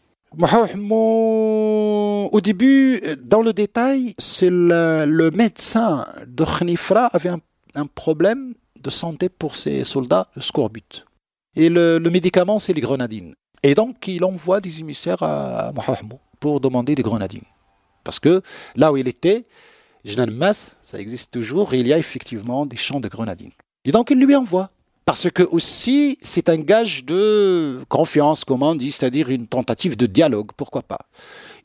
Au 2.31 2.41
début, 2.41 3.01
dans 3.23 3.41
le 3.41 3.53
détail, 3.53 4.15
c'est 4.17 4.49
le, 4.49 5.29
médecin 5.31 6.07
de 6.27 6.43
Khnifra 6.43 7.07
avait 7.07 7.29
un, 7.29 7.87
problème 7.87 8.53
de 8.81 8.89
santé 8.89 9.29
pour 9.29 9.55
ses 9.55 9.83
soldats, 9.83 10.27
le 10.35 10.41
scorbut. 10.41 11.05
Et 11.55 11.69
le, 11.69 11.99
médicament, 11.99 12.59
c'est 12.59 12.73
les 12.73 12.81
grenadines. 12.81 13.33
Et 13.63 13.75
donc, 13.75 14.07
il 14.07 14.23
envoie 14.23 14.61
des 14.61 14.79
émissaires 14.79 15.23
à 15.23 15.71
Mohamed 15.73 16.19
pour 16.39 16.59
demander 16.59 16.95
des 16.95 17.03
grenadines. 17.03 17.45
Parce 18.03 18.19
que 18.19 18.41
là 18.75 18.91
où 18.91 18.97
il 18.97 19.07
était, 19.07 19.45
Mas, 20.31 20.75
ça 20.83 20.99
existe 20.99 21.33
toujours, 21.33 21.73
il 21.73 21.87
y 21.87 21.93
a 21.93 21.97
effectivement 21.97 22.65
des 22.65 22.77
champs 22.77 22.99
de 22.99 23.07
grenadines. 23.09 23.51
Et 23.83 23.91
donc, 23.91 24.11
il 24.11 24.19
lui 24.19 24.35
envoie. 24.35 24.69
Parce 25.05 25.29
que 25.29 25.43
aussi, 25.43 26.17
c'est 26.23 26.49
un 26.49 26.57
gage 26.57 27.05
de 27.05 27.83
confiance, 27.89 28.43
comme 28.43 28.63
on 28.63 28.73
dit, 28.73 28.91
c'est-à-dire 28.91 29.29
une 29.29 29.45
tentative 29.45 29.95
de 29.95 30.07
dialogue, 30.07 30.49
pourquoi 30.57 30.81
pas. 30.81 30.97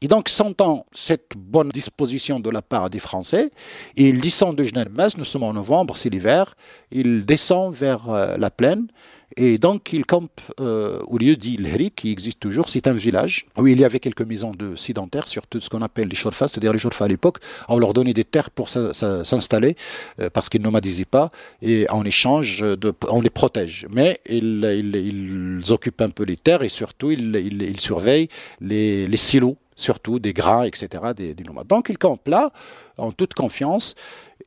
Et 0.02 0.08
donc, 0.08 0.28
sentant 0.28 0.84
cette 0.92 1.32
bonne 1.36 1.70
disposition 1.70 2.38
de 2.38 2.50
la 2.50 2.60
part 2.60 2.90
des 2.90 2.98
Français, 2.98 3.50
il 3.96 4.20
descend 4.20 4.56
de 4.56 4.62
Genève-Metz, 4.62 5.16
nous 5.16 5.24
sommes 5.24 5.44
en 5.44 5.54
novembre, 5.54 5.96
c'est 5.96 6.10
l'hiver, 6.10 6.54
il 6.90 7.24
descend 7.24 7.72
vers 7.74 8.10
euh, 8.10 8.36
la 8.36 8.50
plaine, 8.50 8.88
et 9.36 9.58
donc, 9.58 9.92
il 9.92 10.04
campe 10.06 10.40
euh, 10.60 10.98
au 11.06 11.18
lieu 11.18 11.36
dit 11.36 11.56
Lheri, 11.56 11.90
qui 11.90 12.10
existe 12.10 12.40
toujours. 12.40 12.68
C'est 12.68 12.86
un 12.86 12.92
village 12.92 13.46
où 13.56 13.66
il 13.66 13.78
y 13.78 13.84
avait 13.84 14.00
quelques 14.00 14.22
maisons 14.22 14.50
de 14.50 14.74
sédentaires, 14.74 15.28
surtout 15.28 15.60
ce 15.60 15.70
qu'on 15.70 15.82
appelle 15.82 16.08
les 16.08 16.16
chorfas, 16.16 16.48
c'est-à-dire 16.48 16.72
les 16.72 16.80
chorfas 16.80 17.04
à 17.04 17.08
l'époque. 17.08 17.38
On 17.68 17.78
leur 17.78 17.92
donnait 17.92 18.12
des 18.12 18.24
terres 18.24 18.50
pour 18.50 18.68
s'installer 18.68 19.76
euh, 20.18 20.30
parce 20.30 20.48
qu'ils 20.48 20.62
nomadisaient 20.62 21.04
pas 21.04 21.30
et 21.62 21.88
en 21.90 22.04
échange, 22.04 22.64
on 23.08 23.20
les 23.20 23.30
protège. 23.30 23.86
Mais 23.90 24.20
ils, 24.28 24.64
ils, 24.64 25.72
occupent 25.72 26.00
un 26.00 26.10
peu 26.10 26.24
les 26.24 26.36
terres 26.36 26.62
et 26.62 26.68
surtout, 26.68 27.10
ils, 27.10 27.78
surveillent 27.78 28.28
les, 28.60 29.06
les 29.06 29.16
silos 29.16 29.56
surtout 29.80 30.18
des 30.18 30.32
grains, 30.32 30.64
etc., 30.64 30.88
des, 31.16 31.34
nomades. 31.46 31.66
Donc 31.66 31.88
il 31.88 31.98
campe 31.98 32.28
là, 32.28 32.50
en 32.98 33.12
toute 33.12 33.34
confiance, 33.34 33.94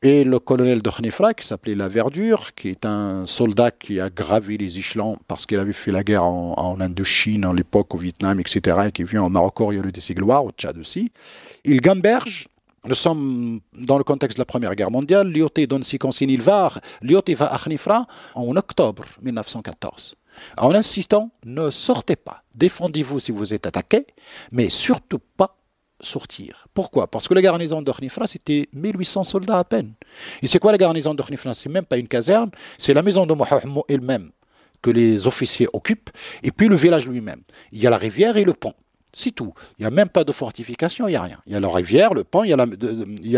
et 0.02 0.24
le 0.24 0.40
colonel 0.40 0.82
de 0.82 0.90
Khnifra, 0.90 1.34
qui 1.34 1.46
s'appelait 1.46 1.76
La 1.76 1.88
Verdure, 1.88 2.54
qui 2.56 2.70
est 2.70 2.86
un 2.86 3.26
soldat 3.26 3.72
qui 3.72 4.00
a 4.00 4.10
gravi 4.10 4.58
les 4.58 4.78
échelons 4.78 5.18
parce 5.28 5.46
qu'il 5.46 5.60
avait 5.60 5.74
fait 5.74 5.92
la 5.92 6.04
guerre 6.04 6.26
en, 6.26 6.80
Indochine, 6.80 7.46
à 7.46 7.54
l'époque, 7.54 7.94
au 7.96 7.98
Vietnam, 7.98 8.40
etc., 8.40 8.78
et 8.88 8.92
qui 8.92 9.04
vient 9.04 9.24
au 9.24 9.30
Maroc 9.30 9.60
oriental 9.62 9.92
des 9.92 10.14
gloires, 10.14 10.46
au 10.46 10.52
Tchad 10.52 10.78
aussi, 10.78 11.12
il 11.64 11.82
gamberge 11.82 12.48
nous 12.86 12.96
sommes 12.96 13.62
dans 13.80 13.98
le 13.98 14.04
contexte 14.04 14.38
de 14.38 14.42
la 14.42 14.46
Première 14.46 14.76
Guerre 14.76 14.92
mondiale. 14.92 15.32
Lyoté 15.32 15.68
donne 15.68 15.84
ses 15.84 15.98
consignes. 15.98 16.32
Il 16.32 16.42
va, 16.42 16.70
Lyoté 17.02 17.34
va 17.34 17.54
à 17.54 17.58
Khnifra 17.58 18.06
en 18.36 18.58
octobre 18.58 19.06
1914 19.22 20.16
en 20.58 20.74
insistant 20.74 21.32
ne 21.46 21.70
sortez 21.70 22.16
pas, 22.16 22.44
défendez-vous 22.56 23.20
si 23.20 23.32
vous 23.32 23.54
êtes 23.54 23.66
attaqué, 23.66 24.06
mais 24.52 24.70
surtout 24.70 25.20
pas 25.20 25.58
sortir. 26.02 26.68
Pourquoi? 26.74 27.08
Parce 27.08 27.28
que 27.28 27.34
la 27.34 27.42
garnison 27.42 27.82
de 27.82 27.92
Khnifra, 27.92 28.28
c'était 28.28 28.68
1800 28.74 29.24
soldats 29.24 29.60
à 29.60 29.64
peine. 29.64 29.94
Et 30.42 30.48
c'est 30.48 30.60
quoi 30.60 30.72
la 30.72 30.78
garnison 30.78 31.14
de 31.14 31.22
Khnifra 31.22 31.54
C'est 31.54 31.70
même 31.70 31.86
pas 31.86 31.98
une 31.98 32.08
caserne, 32.08 32.52
c'est 32.78 32.94
la 32.94 33.02
maison 33.02 33.26
de 33.26 33.34
Mohamed 33.34 33.84
elle-même 33.88 34.32
que 34.82 34.92
les 34.92 35.28
officiers 35.28 35.68
occupent, 35.72 36.10
et 36.44 36.52
puis 36.52 36.68
le 36.68 36.76
village 36.76 37.08
lui-même. 37.08 37.42
Il 37.72 37.82
y 37.82 37.88
a 37.88 37.90
la 37.90 37.98
rivière 37.98 38.36
et 38.36 38.44
le 38.44 38.54
pont. 38.54 38.74
C'est 39.16 39.32
tout. 39.32 39.54
Il 39.78 39.84
n'y 39.84 39.88
a 39.88 39.92
même 39.92 40.10
pas 40.10 40.24
de 40.24 40.32
fortification, 40.32 41.08
il 41.08 41.12
n'y 41.12 41.18
a 41.18 41.22
rien. 41.22 41.38
Il 41.46 41.54
y 41.54 41.56
a 41.56 41.60
la 41.60 41.70
rivière, 41.70 42.14
le 42.16 42.24
pont, 42.24 42.44
il 42.44 42.50
y 42.50 42.54
a, 42.54 42.58
le, 42.58 42.66
il 43.22 43.34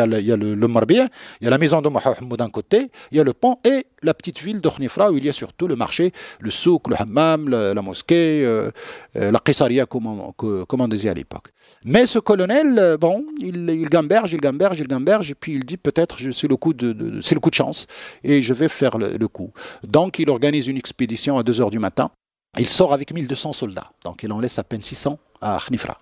il 1.41 1.43
y 1.43 1.47
a 1.47 1.49
la 1.49 1.57
maison 1.57 1.81
de 1.81 1.89
Mohamed 1.89 2.37
d'un 2.37 2.49
côté, 2.49 2.89
il 3.11 3.17
y 3.17 3.19
a 3.19 3.23
le 3.23 3.33
pont 3.33 3.57
et 3.65 3.85
la 4.01 4.13
petite 4.13 4.39
ville 4.41 4.61
de 4.61 4.69
où 4.69 5.17
il 5.17 5.25
y 5.25 5.29
a 5.29 5.33
surtout 5.33 5.67
le 5.67 5.75
marché, 5.75 6.11
le 6.39 6.51
souk, 6.51 6.87
le 6.87 6.95
hammam, 6.99 7.49
la, 7.49 7.81
mosquée, 7.81 8.43
euh, 8.45 8.71
euh, 9.15 9.31
la 9.31 9.39
Qessaria, 9.39 9.85
comme, 9.85 10.07
on 10.07 10.87
disait 10.87 11.09
à 11.09 11.13
l'époque. 11.13 11.47
Mais 11.83 12.05
ce 12.05 12.19
colonel, 12.19 12.77
euh, 12.77 12.97
bon, 12.97 13.25
il, 13.41 13.87
gamberge, 13.89 14.33
il 14.33 14.39
gamberge, 14.39 14.79
il 14.79 14.87
gamberge, 14.87 15.31
et 15.31 15.35
puis 15.35 15.53
il 15.53 15.65
dit 15.65 15.77
peut-être 15.77 16.17
c'est 16.31 16.47
le 16.47 16.55
coup 16.55 16.73
de, 16.73 17.19
c'est 17.21 17.35
le 17.35 17.41
coup 17.41 17.49
de 17.49 17.55
chance 17.55 17.87
et 18.23 18.41
je 18.41 18.53
vais 18.53 18.67
faire 18.67 18.97
le, 18.97 19.17
le 19.17 19.27
coup. 19.27 19.51
Donc 19.83 20.19
il 20.19 20.29
organise 20.29 20.67
une 20.67 20.77
expédition 20.77 21.37
à 21.37 21.43
2 21.43 21.61
heures 21.61 21.69
du 21.69 21.79
matin. 21.79 22.11
Il 22.57 22.67
sort 22.67 22.93
avec 22.93 23.13
1200 23.13 23.53
soldats, 23.53 23.91
donc 24.03 24.23
il 24.23 24.31
en 24.31 24.39
laisse 24.39 24.59
à 24.59 24.63
peine 24.63 24.81
600 24.81 25.17
à 25.41 25.59
Khnifra. 25.65 25.97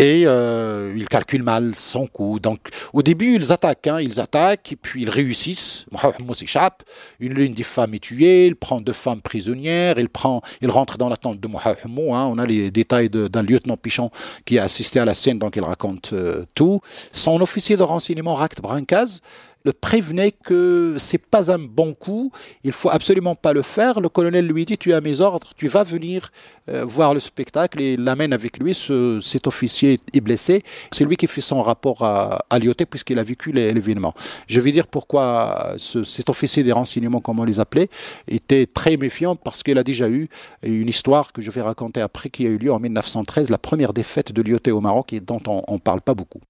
Et 0.00 0.22
euh, 0.24 0.94
ils 0.96 1.06
calculent 1.06 1.42
mal 1.42 1.74
son 1.74 2.06
coup. 2.06 2.40
Donc, 2.40 2.70
au 2.94 3.02
début, 3.02 3.34
ils 3.34 3.52
attaquent, 3.52 3.86
hein, 3.86 4.00
ils 4.00 4.18
attaquent, 4.18 4.74
puis 4.80 5.02
ils 5.02 5.10
réussissent. 5.10 5.84
Mohamed 5.92 6.34
s'échappe. 6.34 6.84
Une 7.18 7.34
l'une 7.34 7.52
des 7.52 7.62
femmes 7.62 7.92
est 7.92 7.98
tuée. 7.98 8.46
Il 8.46 8.56
prend 8.56 8.80
deux 8.80 8.94
femmes 8.94 9.20
prisonnières. 9.20 9.98
Il 9.98 10.08
prend, 10.08 10.40
il 10.62 10.70
rentre 10.70 10.96
dans 10.96 11.10
la 11.10 11.16
tente 11.16 11.38
de 11.38 11.46
Mohamed. 11.46 11.76
Hein. 11.84 12.30
On 12.32 12.38
a 12.38 12.46
les 12.46 12.70
détails 12.70 13.10
d'un 13.10 13.42
lieutenant 13.42 13.76
Pichon 13.76 14.10
qui 14.46 14.58
a 14.58 14.62
assisté 14.62 15.00
à 15.00 15.04
la 15.04 15.12
scène, 15.12 15.38
donc 15.38 15.56
il 15.56 15.62
raconte 15.62 16.14
euh, 16.14 16.46
tout. 16.54 16.80
Son 17.12 17.38
officier 17.42 17.76
de 17.76 17.82
renseignement, 17.82 18.36
Rakt 18.36 18.62
Brancaz, 18.62 19.20
le 19.64 19.72
prévenait 19.72 20.32
que 20.32 20.96
c'est 20.98 21.18
pas 21.18 21.52
un 21.52 21.58
bon 21.58 21.94
coup, 21.94 22.32
il 22.64 22.72
faut 22.72 22.90
absolument 22.90 23.34
pas 23.34 23.52
le 23.52 23.62
faire. 23.62 24.00
Le 24.00 24.08
colonel 24.08 24.46
lui 24.46 24.64
dit 24.64 24.78
tu 24.78 24.92
as 24.92 25.00
mes 25.00 25.20
ordres, 25.20 25.52
tu 25.56 25.68
vas 25.68 25.82
venir 25.82 26.30
euh, 26.68 26.84
voir 26.84 27.14
le 27.14 27.20
spectacle 27.20 27.80
et 27.80 27.96
l'amène 27.96 28.32
avec 28.32 28.58
lui. 28.58 28.74
cet 28.74 29.46
officier 29.46 30.00
est 30.12 30.20
blessé. 30.20 30.62
C'est 30.92 31.04
lui 31.04 31.16
qui 31.16 31.26
fait 31.26 31.40
son 31.40 31.62
rapport 31.62 32.02
à, 32.02 32.44
à 32.50 32.58
puisqu'il 32.90 33.18
a 33.18 33.22
vécu 33.22 33.52
l'événement. 33.52 34.14
Je 34.46 34.60
vais 34.60 34.72
dire 34.72 34.86
pourquoi 34.86 35.74
cet 35.78 36.30
officier 36.30 36.62
des 36.62 36.72
renseignements, 36.72 37.20
comme 37.20 37.40
on 37.40 37.44
les 37.44 37.60
appelait, 37.60 37.88
était 38.28 38.66
très 38.66 38.96
méfiant 38.96 39.36
parce 39.36 39.62
qu'il 39.62 39.78
a 39.78 39.82
déjà 39.82 40.08
eu 40.08 40.28
une 40.62 40.88
histoire 40.88 41.32
que 41.32 41.42
je 41.42 41.50
vais 41.50 41.60
raconter 41.60 42.00
après 42.00 42.30
qui 42.30 42.46
a 42.46 42.50
eu 42.50 42.58
lieu 42.58 42.72
en 42.72 42.78
1913, 42.78 43.50
la 43.50 43.58
première 43.58 43.92
défaite 43.92 44.32
de 44.32 44.42
Lyoté 44.42 44.70
au 44.70 44.80
Maroc 44.80 45.12
et 45.12 45.20
dont 45.20 45.40
on, 45.46 45.74
ne 45.74 45.78
parle 45.78 46.00
pas 46.00 46.14
beaucoup. 46.14 46.40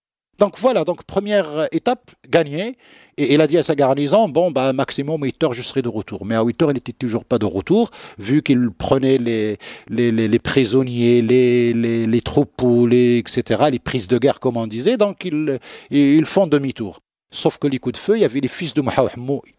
Donc 0.40 0.58
voilà, 0.58 0.84
donc 0.84 1.04
première 1.04 1.68
étape 1.70 2.10
gagnée. 2.28 2.78
Et 3.18 3.34
il 3.34 3.40
a 3.42 3.46
dit 3.46 3.58
à 3.58 3.62
sa 3.62 3.74
garnison, 3.74 4.26
bon, 4.30 4.50
bah, 4.50 4.72
maximum 4.72 5.22
8 5.22 5.44
heures, 5.44 5.52
je 5.52 5.60
serai 5.60 5.82
de 5.82 5.90
retour. 5.90 6.24
Mais 6.24 6.34
à 6.34 6.42
8 6.42 6.62
heures, 6.62 6.70
il 6.70 6.74
n'était 6.74 6.94
toujours 6.94 7.26
pas 7.26 7.38
de 7.38 7.44
retour, 7.44 7.90
vu 8.18 8.42
qu'il 8.42 8.70
prenait 8.70 9.18
les, 9.18 9.58
les, 9.90 10.10
les, 10.10 10.38
prisonniers, 10.38 11.20
les, 11.20 11.74
les, 11.74 12.06
les 12.06 12.20
troupeaux, 12.22 12.86
les, 12.86 13.18
etc., 13.18 13.64
les 13.70 13.78
prises 13.78 14.08
de 14.08 14.16
guerre, 14.16 14.40
comme 14.40 14.56
on 14.56 14.66
disait. 14.66 14.96
Donc 14.96 15.26
ils, 15.26 15.58
ils 15.90 16.24
font 16.24 16.46
demi-tour. 16.46 17.00
Sauf 17.32 17.58
que 17.58 17.68
les 17.68 17.78
coups 17.78 17.92
de 17.92 17.98
feu, 17.98 18.16
il 18.16 18.22
y 18.22 18.24
avait 18.24 18.40
les 18.40 18.48
fils 18.48 18.74
de 18.74 18.80
Mohamed 18.80 19.12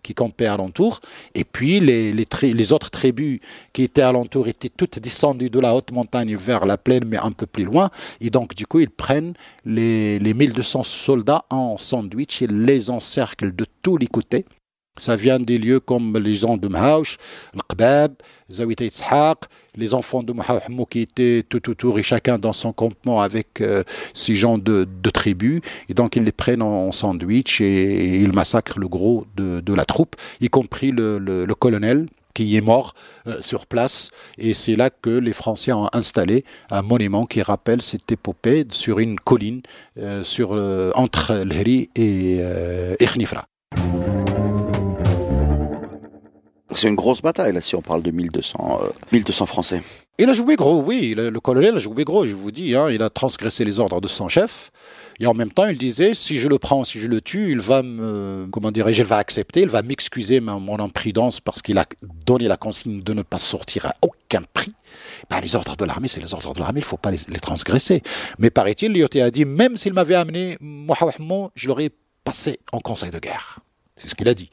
qui 0.04 0.14
campaient 0.14 0.46
alentour, 0.46 1.00
et 1.34 1.46
puis 1.46 1.80
les, 1.80 2.74
autres 2.74 2.92
tribus 2.92 3.40
qui 3.72 3.84
étaient 3.84 4.02
alentour 4.02 4.50
étaient 4.50 4.70
toutes 4.70 5.00
descendues 5.00 5.50
de 5.50 5.60
la 5.60 5.74
haute 5.74 5.92
montagne 5.92 6.36
vers 6.36 6.66
la 6.66 6.78
plaine, 6.78 7.06
mais 7.06 7.18
un 7.18 7.32
peu 7.32 7.46
plus 7.46 7.64
loin. 7.64 7.90
Et 8.20 8.30
donc, 8.30 8.56
du 8.56 8.66
coup, 8.66 8.82
ils 8.82 8.90
prennent 8.90 9.34
les, 9.64 10.20
les 10.20 10.34
1200 10.34 10.84
soldats 10.84 11.46
en 11.50 11.78
sandwich 11.78 12.42
et 12.42 12.48
les 12.48 12.90
encerclent 12.90 13.56
de 13.56 13.66
tous 13.82 13.98
les 13.98 14.08
côtés. 14.08 14.46
Ça 14.98 15.16
vient 15.16 15.40
des 15.40 15.58
lieux 15.58 15.80
comme 15.80 16.18
les 16.18 16.34
gens 16.34 16.58
de 16.58 16.68
Mhaouch, 16.68 17.18
le 17.54 17.62
Qbab, 17.68 18.14
Zawita 18.52 18.84
les 19.76 19.94
enfants 19.94 20.22
de 20.22 20.34
Mohamed 20.34 20.88
qui 20.90 21.00
étaient 21.00 21.46
tout 21.48 21.70
autour 21.70 21.98
et 21.98 22.04
chacun 22.04 22.36
dans 22.36 22.54
son 22.54 22.74
campement 22.74 23.22
avec 23.22 23.62
euh, 23.62 23.84
ces 24.14 24.36
gens 24.36 24.58
de, 24.58 24.86
tribus. 25.14 25.62
Et 25.90 25.94
donc 25.94 26.16
ils 26.16 26.24
les 26.24 26.32
prennent 26.32 26.62
en, 26.62 26.92
sandwich 26.92 27.62
et, 27.62 28.18
ils 28.18 28.34
massacrent 28.34 28.80
le 28.80 28.88
gros 28.88 29.26
de, 29.36 29.74
la 29.74 29.86
troupe, 29.86 30.16
y 30.42 30.50
compris 30.50 30.92
le, 30.92 31.46
colonel 31.58 32.08
qui 32.34 32.56
est 32.56 32.62
mort 32.62 32.94
euh, 33.28 33.40
sur 33.42 33.66
place. 33.68 34.10
Et 34.38 34.54
c'est 34.54 34.76
là 34.76 34.90
que 34.90 35.10
les 35.10 35.34
Français 35.34 35.72
ont 35.74 35.90
installé 35.94 36.46
un 36.70 36.82
monument 36.82 37.26
qui 37.26 37.42
rappelle 37.42 37.82
cette 37.82 38.12
épopée 38.12 38.66
sur 38.72 39.00
une 39.00 39.20
colline 39.20 39.62
euh, 39.98 40.24
sur, 40.24 40.52
entre 40.96 41.34
Lheri 41.46 41.90
et, 41.96 42.40
et 43.00 43.06
c'est 46.76 46.88
une 46.88 46.96
grosse 46.96 47.22
bataille, 47.22 47.54
là, 47.54 47.62
si 47.62 47.76
on 47.76 47.82
parle 47.82 48.02
de 48.02 48.12
1200, 48.12 48.82
1200 49.12 49.44
euh, 49.44 49.48
Français. 49.48 49.82
Il 50.18 50.30
a 50.30 50.34
joué 50.34 50.56
gros, 50.56 50.82
oui. 50.82 51.16
Le, 51.18 51.32
colonel 51.40 51.76
a 51.76 51.80
joué 51.80 52.04
gros, 52.04 52.26
je 52.26 52.36
vous 52.36 52.52
dis. 52.52 52.76
Hein. 52.76 52.90
il 52.92 53.02
a 53.02 53.10
transgressé 53.10 53.66
les 53.66 53.80
ordres 53.80 54.02
de 54.02 54.08
son 54.08 54.28
chef. 54.30 54.72
Et 55.20 55.26
en 55.26 55.34
même 55.34 55.52
temps, 55.52 55.66
il 55.66 55.78
disait, 55.78 56.14
si 56.14 56.38
je 56.38 56.48
le 56.48 56.58
prends, 56.58 56.84
si 56.84 57.00
je 57.00 57.08
le 57.08 57.22
tue, 57.22 57.52
il 57.52 57.60
va 57.60 57.82
me, 57.84 58.48
comment 58.52 58.72
dirais-je, 58.72 59.04
il 59.04 59.08
va 59.08 59.18
accepter, 59.18 59.62
il 59.62 59.70
va 59.70 59.82
m'excuser 59.82 60.40
mon 60.40 60.80
imprudence 60.80 61.40
parce 61.40 61.62
qu'il 61.62 61.78
a 61.78 61.86
donné 62.26 62.48
la 62.48 62.58
consigne 62.58 63.02
de 63.02 63.14
ne 63.14 63.22
pas 63.22 63.38
sortir 63.40 63.86
à 63.88 63.96
aucun 64.02 64.42
prix. 64.54 64.74
Ben, 65.30 65.40
les 65.40 65.56
ordres 65.56 65.76
de 65.76 65.86
l'armée, 65.86 66.08
c'est 66.08 66.22
les 66.22 66.34
ordres 66.34 66.54
de 66.54 66.60
l'armée, 66.60 66.80
il 66.80 66.84
ne 66.84 66.88
faut 66.88 66.98
pas 66.98 67.12
les, 67.12 67.40
transgresser. 67.40 68.02
Mais 68.40 68.50
paraît-il, 68.50 68.94
Lyoté 68.94 69.22
a 69.22 69.32
dit, 69.32 69.46
même 69.46 69.78
s'il 69.78 69.94
m'avait 69.94 70.16
amené 70.16 70.58
Mohamed, 70.60 71.50
je 71.56 71.68
l'aurais 71.68 71.92
passé 72.24 72.60
en 72.72 72.80
conseil 72.80 73.12
de 73.12 73.20
guerre. 73.20 73.60
C'est 73.96 74.08
ce 74.08 74.16
qu'il 74.16 74.28
a 74.28 74.34
dit. 74.34 74.50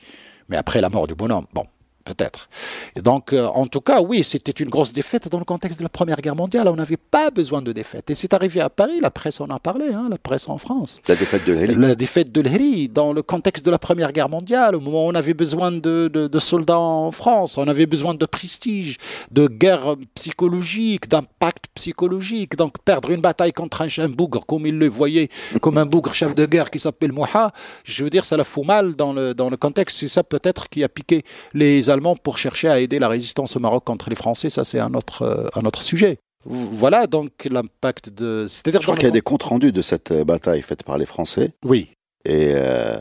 Mais 0.49 0.57
après 0.57 0.81
la 0.81 0.89
mort 0.89 1.07
du 1.07 1.15
bonhomme, 1.15 1.47
bon, 1.53 1.65
peut-être. 2.09 2.49
Et 2.97 3.03
donc, 3.03 3.33
euh, 3.33 3.47
en 3.47 3.67
tout 3.67 3.81
cas, 3.81 4.01
oui, 4.01 4.25
c'était 4.25 4.53
une 4.53 4.71
grosse 4.71 4.93
défaite 4.93 5.29
dans 5.29 5.39
le 5.39 5.45
contexte 5.45 5.79
de 5.79 5.85
la 5.85 5.89
Première 5.89 6.21
Guerre 6.21 6.37
mondiale. 6.37 6.69
On 6.69 6.77
n'avait 6.77 6.97
pas 6.97 7.31
besoin 7.31 7.61
de 7.63 7.73
défaite. 7.73 8.11
Et 8.11 8.15
c'est 8.15 8.33
arrivé 8.35 8.61
à 8.61 8.71
Paris, 8.71 8.99
la 9.01 9.11
presse 9.11 9.41
en 9.41 9.49
a 9.49 9.59
parlé, 9.59 9.93
hein, 9.93 10.09
la 10.11 10.19
presse 10.19 10.49
en 10.49 10.59
France. 10.59 11.01
La 11.07 11.17
défaite 11.17 11.45
de 11.47 11.53
l'Héry. 11.53 11.75
La 11.75 11.95
défaite 11.95 12.33
de 12.33 12.41
l'Héry, 12.41 12.89
dans 12.89 13.13
le 13.13 13.23
contexte 13.23 13.65
de 13.65 13.71
la 13.71 13.79
Première 13.79 14.13
Guerre 14.13 14.31
mondiale, 14.31 14.75
au 14.75 14.81
moment 14.81 15.07
où 15.07 15.11
on 15.11 15.15
avait 15.15 15.35
besoin 15.35 15.71
de, 15.71 16.09
de, 16.09 16.39
soldats 16.39 16.79
en 16.79 17.11
France, 17.13 17.59
on 17.59 17.69
avait 17.69 17.87
besoin 17.87 18.15
de 18.15 18.27
prestige, 18.27 18.97
de 19.31 19.47
guerre 19.49 19.97
psychologique, 20.15 21.09
d'impact 21.09 21.67
psychologique. 21.75 22.57
Donc, 22.57 22.79
perdre 22.85 23.11
une 23.11 23.21
bataille 23.21 23.53
contre 23.53 23.83
un, 23.83 24.09
bougre, 24.09 24.47
comme 24.47 24.67
il 24.67 24.79
le 24.79 24.89
voyait, 24.89 25.29
comme 25.61 25.79
un 25.79 25.87
bougre 25.87 26.15
chef 26.15 26.35
de 26.35 26.47
guerre 26.47 26.71
qui 26.71 26.79
s'appelle 26.79 27.13
Moha, 27.13 27.53
je 27.85 28.05
veux 28.05 28.11
dire, 28.11 28.25
ça 28.25 28.37
la 28.37 28.45
fout 28.45 28.65
mal 28.65 28.95
dans 28.97 29.13
le, 29.13 29.35
dans 29.35 29.51
le 29.51 29.57
contexte. 29.57 29.99
C'est 29.99 30.09
ça 30.09 30.23
peut-être 30.23 30.69
qui 30.69 30.83
a 30.85 30.89
piqué 30.89 31.25
les 31.55 31.91
pour 32.23 32.39
chercher 32.39 32.69
à 32.69 32.81
aider 32.81 32.99
la 32.99 33.09
résistance 33.09 33.57
au 33.57 33.61
Maroc 33.61 33.85
contre 33.85 34.11
les 34.11 34.17
Français. 34.17 34.51
Ça, 34.51 34.65
c'est 34.65 34.81
un 34.81 34.95
autre, 34.95 35.23
euh, 35.23 35.49
un 35.55 35.65
autre 35.65 35.83
sujet. 35.83 36.19
Voilà 36.45 37.07
donc 37.07 37.31
l'impact 37.51 38.11
de. 38.11 38.47
C'est-à-dire, 38.49 38.81
je 38.81 38.87
crois 38.87 38.97
qu'il 38.97 39.05
y 39.05 39.09
a 39.09 39.13
des 39.13 39.21
comptes 39.21 39.43
rendus 39.43 39.73
de 39.73 39.83
cette 39.83 40.13
euh, 40.13 40.25
bataille 40.25 40.63
faite 40.63 40.83
par 40.83 40.97
les 40.99 41.07
Français. 41.07 41.51
Oui. 41.65 41.91
Et 42.25 42.53
euh, 42.55 42.97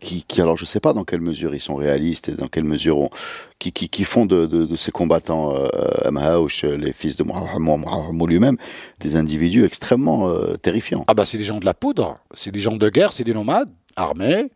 qui, 0.00 0.24
qui, 0.24 0.40
alors, 0.40 0.56
je 0.56 0.62
ne 0.62 0.66
sais 0.66 0.80
pas 0.80 0.92
dans 0.92 1.04
quelle 1.04 1.20
mesure 1.20 1.54
ils 1.54 1.60
sont 1.60 1.76
réalistes 1.76 2.28
et 2.28 2.32
dans 2.32 2.48
quelle 2.48 2.64
mesure 2.64 2.98
on, 2.98 3.10
qui, 3.58 3.72
qui, 3.72 3.88
qui, 3.88 4.04
font 4.04 4.26
de, 4.26 4.44
de, 4.44 4.76
ces 4.76 4.90
combattants 4.90 5.54
euh, 5.54 6.76
les 6.76 6.92
fils 6.92 7.16
de 7.16 7.22
Mohamed 7.22 8.28
lui-même, 8.28 8.56
des 9.00 9.16
individus 9.16 9.64
extrêmement 9.64 10.30
terrifiants. 10.60 11.04
Ah 11.06 11.14
bah 11.14 11.24
c'est 11.24 11.38
des 11.38 11.44
gens 11.44 11.58
de 11.58 11.64
la 11.64 11.74
poudre, 11.74 12.18
c'est 12.34 12.50
des 12.50 12.60
gens 12.60 12.76
de 12.76 12.88
guerre, 12.88 13.12
c'est 13.12 13.24
des 13.24 13.34
nomades 13.34 13.70
armés. 13.94 14.50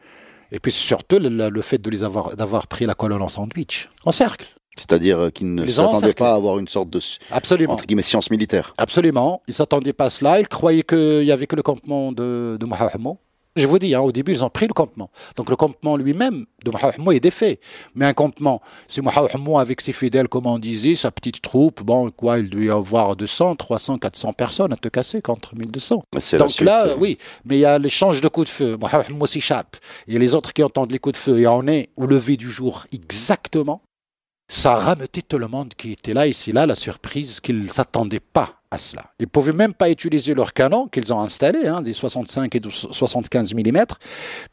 Et 0.52 0.58
puis 0.58 0.72
surtout 0.72 1.18
le, 1.20 1.62
fait 1.62 1.78
de 1.78 1.90
les 1.90 2.04
avoir 2.04 2.36
d'avoir 2.36 2.66
pris 2.66 2.86
la 2.86 2.94
colonne 2.94 3.22
en 3.22 3.28
sandwich, 3.28 3.88
en 4.04 4.12
cercle. 4.12 4.46
C'est-à-dire 4.76 5.18
euh, 5.18 5.30
qu'ils 5.30 5.54
ne 5.54 5.66
s'attendaient 5.66 6.14
pas 6.14 6.32
à 6.32 6.36
avoir 6.36 6.58
une 6.58 6.68
sorte 6.68 6.90
de 6.90 7.00
Absolument. 7.30 7.72
entre 7.72 7.86
guillemets 7.86 8.02
science 8.02 8.30
militaire. 8.30 8.72
Absolument. 8.78 9.42
Ils 9.48 9.54
s'attendaient 9.54 9.92
pas 9.92 10.06
à 10.06 10.10
cela. 10.10 10.40
Ils 10.40 10.48
croyaient 10.48 10.84
qu'il 10.84 11.24
y 11.24 11.32
avait 11.32 11.46
que 11.46 11.56
le 11.56 11.62
campement 11.62 12.12
de, 12.12 12.56
de 12.58 12.66
Mohamed 12.66 13.16
Je 13.56 13.66
vous 13.66 13.80
dis, 13.80 13.96
hein, 13.96 14.00
au 14.00 14.12
début, 14.12 14.30
ils 14.30 14.44
ont 14.44 14.48
pris 14.48 14.68
le 14.68 14.72
campement. 14.72 15.10
Donc 15.36 15.50
le 15.50 15.56
campement 15.56 15.96
lui-même 15.96 16.46
de 16.64 16.70
Mohamed 16.70 17.16
est 17.16 17.20
défait. 17.20 17.58
Mais 17.96 18.04
un 18.04 18.12
campement, 18.12 18.62
c'est 18.86 19.02
Mohamed 19.02 19.60
avec 19.60 19.80
ses 19.80 19.92
fidèles, 19.92 20.28
comme 20.28 20.46
on 20.46 20.58
disait, 20.58 20.94
sa 20.94 21.10
petite 21.10 21.42
troupe, 21.42 21.82
bon, 21.82 22.12
quoi, 22.12 22.38
il 22.38 22.48
doit 22.48 22.62
y 22.62 22.70
avoir 22.70 23.16
200, 23.16 23.56
300, 23.56 23.98
400 23.98 24.32
personnes 24.34 24.72
à 24.72 24.76
te 24.76 24.88
casser 24.88 25.20
contre 25.20 25.56
1200. 25.56 26.04
Donc 26.38 26.60
là, 26.60 26.86
oui, 26.98 27.18
mais 27.44 27.56
il 27.56 27.60
y 27.60 27.64
a 27.64 27.78
l'échange 27.78 28.20
de 28.20 28.28
coups 28.28 28.46
de 28.46 28.52
feu. 28.52 28.78
Mohamed 28.80 29.26
s'échappe. 29.26 29.76
Il 30.06 30.14
y 30.14 30.16
a 30.16 30.20
les 30.20 30.34
autres 30.34 30.52
qui 30.52 30.62
entendent 30.62 30.92
les 30.92 31.00
coups 31.00 31.14
de 31.14 31.20
feu. 31.20 31.40
Et 31.40 31.46
on 31.48 31.66
est 31.66 31.90
au 31.96 32.06
lever 32.06 32.36
du 32.36 32.48
jour 32.48 32.86
exactement. 32.92 33.82
Ça 34.48 34.74
a 34.74 34.76
rameuté 34.76 35.22
tout 35.22 35.38
le 35.38 35.48
monde 35.48 35.74
qui 35.76 35.92
était 35.92 36.14
là. 36.14 36.28
Et 36.28 36.32
c'est 36.32 36.52
là 36.52 36.66
la 36.66 36.76
surprise 36.76 37.40
qu'ils 37.40 37.62
ne 37.62 37.68
s'attendaient 37.68 38.20
pas 38.20 38.59
à 38.70 38.78
cela. 38.78 39.04
Ils 39.18 39.24
ne 39.24 39.28
pouvaient 39.28 39.52
même 39.52 39.74
pas 39.74 39.90
utiliser 39.90 40.34
leurs 40.34 40.52
canons 40.52 40.86
qu'ils 40.86 41.12
ont 41.12 41.20
installés, 41.20 41.66
hein, 41.66 41.82
des 41.82 41.92
65 41.92 42.54
et 42.54 42.60
75 42.68 43.54
mm, 43.54 43.84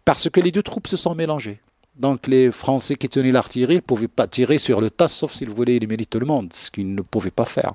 parce 0.05 0.29
que 0.29 0.39
les 0.39 0.51
deux 0.51 0.63
troupes 0.63 0.87
se 0.87 0.97
sont 0.97 1.15
mélangées. 1.15 1.61
Donc 1.95 2.27
les 2.27 2.51
Français 2.51 2.95
qui 2.95 3.09
tenaient 3.09 3.31
l'artillerie 3.31 3.75
ne 3.75 3.81
pouvaient 3.81 4.07
pas 4.07 4.27
tirer 4.27 4.57
sur 4.57 4.81
le 4.81 4.89
tas, 4.89 5.07
sauf 5.07 5.33
s'ils 5.33 5.49
voulaient 5.49 5.75
éliminer 5.75 6.05
tout 6.05 6.19
le 6.19 6.25
monde, 6.25 6.53
ce 6.53 6.69
qu'ils 6.69 6.93
ne 6.93 7.01
pouvaient 7.01 7.31
pas 7.31 7.45
faire. 7.45 7.73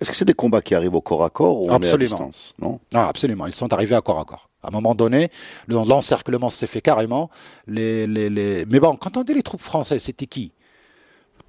Est-ce 0.00 0.10
que 0.10 0.16
c'est 0.16 0.26
des 0.26 0.34
combats 0.34 0.60
qui 0.60 0.74
arrivent 0.74 0.94
au 0.94 1.00
corps 1.00 1.24
à 1.24 1.30
corps 1.30 1.62
ou 1.62 1.72
absolument. 1.72 2.16
à 2.16 2.18
distance? 2.18 2.54
Non? 2.60 2.80
Ah, 2.92 3.08
Absolument, 3.08 3.46
ils 3.46 3.54
sont 3.54 3.72
arrivés 3.72 3.96
à 3.96 4.02
corps 4.02 4.20
à 4.20 4.24
corps. 4.24 4.50
À 4.62 4.68
un 4.68 4.70
moment 4.70 4.94
donné, 4.94 5.30
l'encerclement 5.68 6.50
s'est 6.50 6.66
fait 6.66 6.82
carrément. 6.82 7.30
Les, 7.66 8.06
les, 8.06 8.28
les... 8.28 8.66
Mais 8.66 8.78
bon, 8.78 8.96
quand 8.96 9.16
on 9.16 9.22
dit 9.22 9.32
les 9.32 9.42
troupes 9.42 9.62
françaises, 9.62 10.02
c'était 10.02 10.26
qui? 10.26 10.52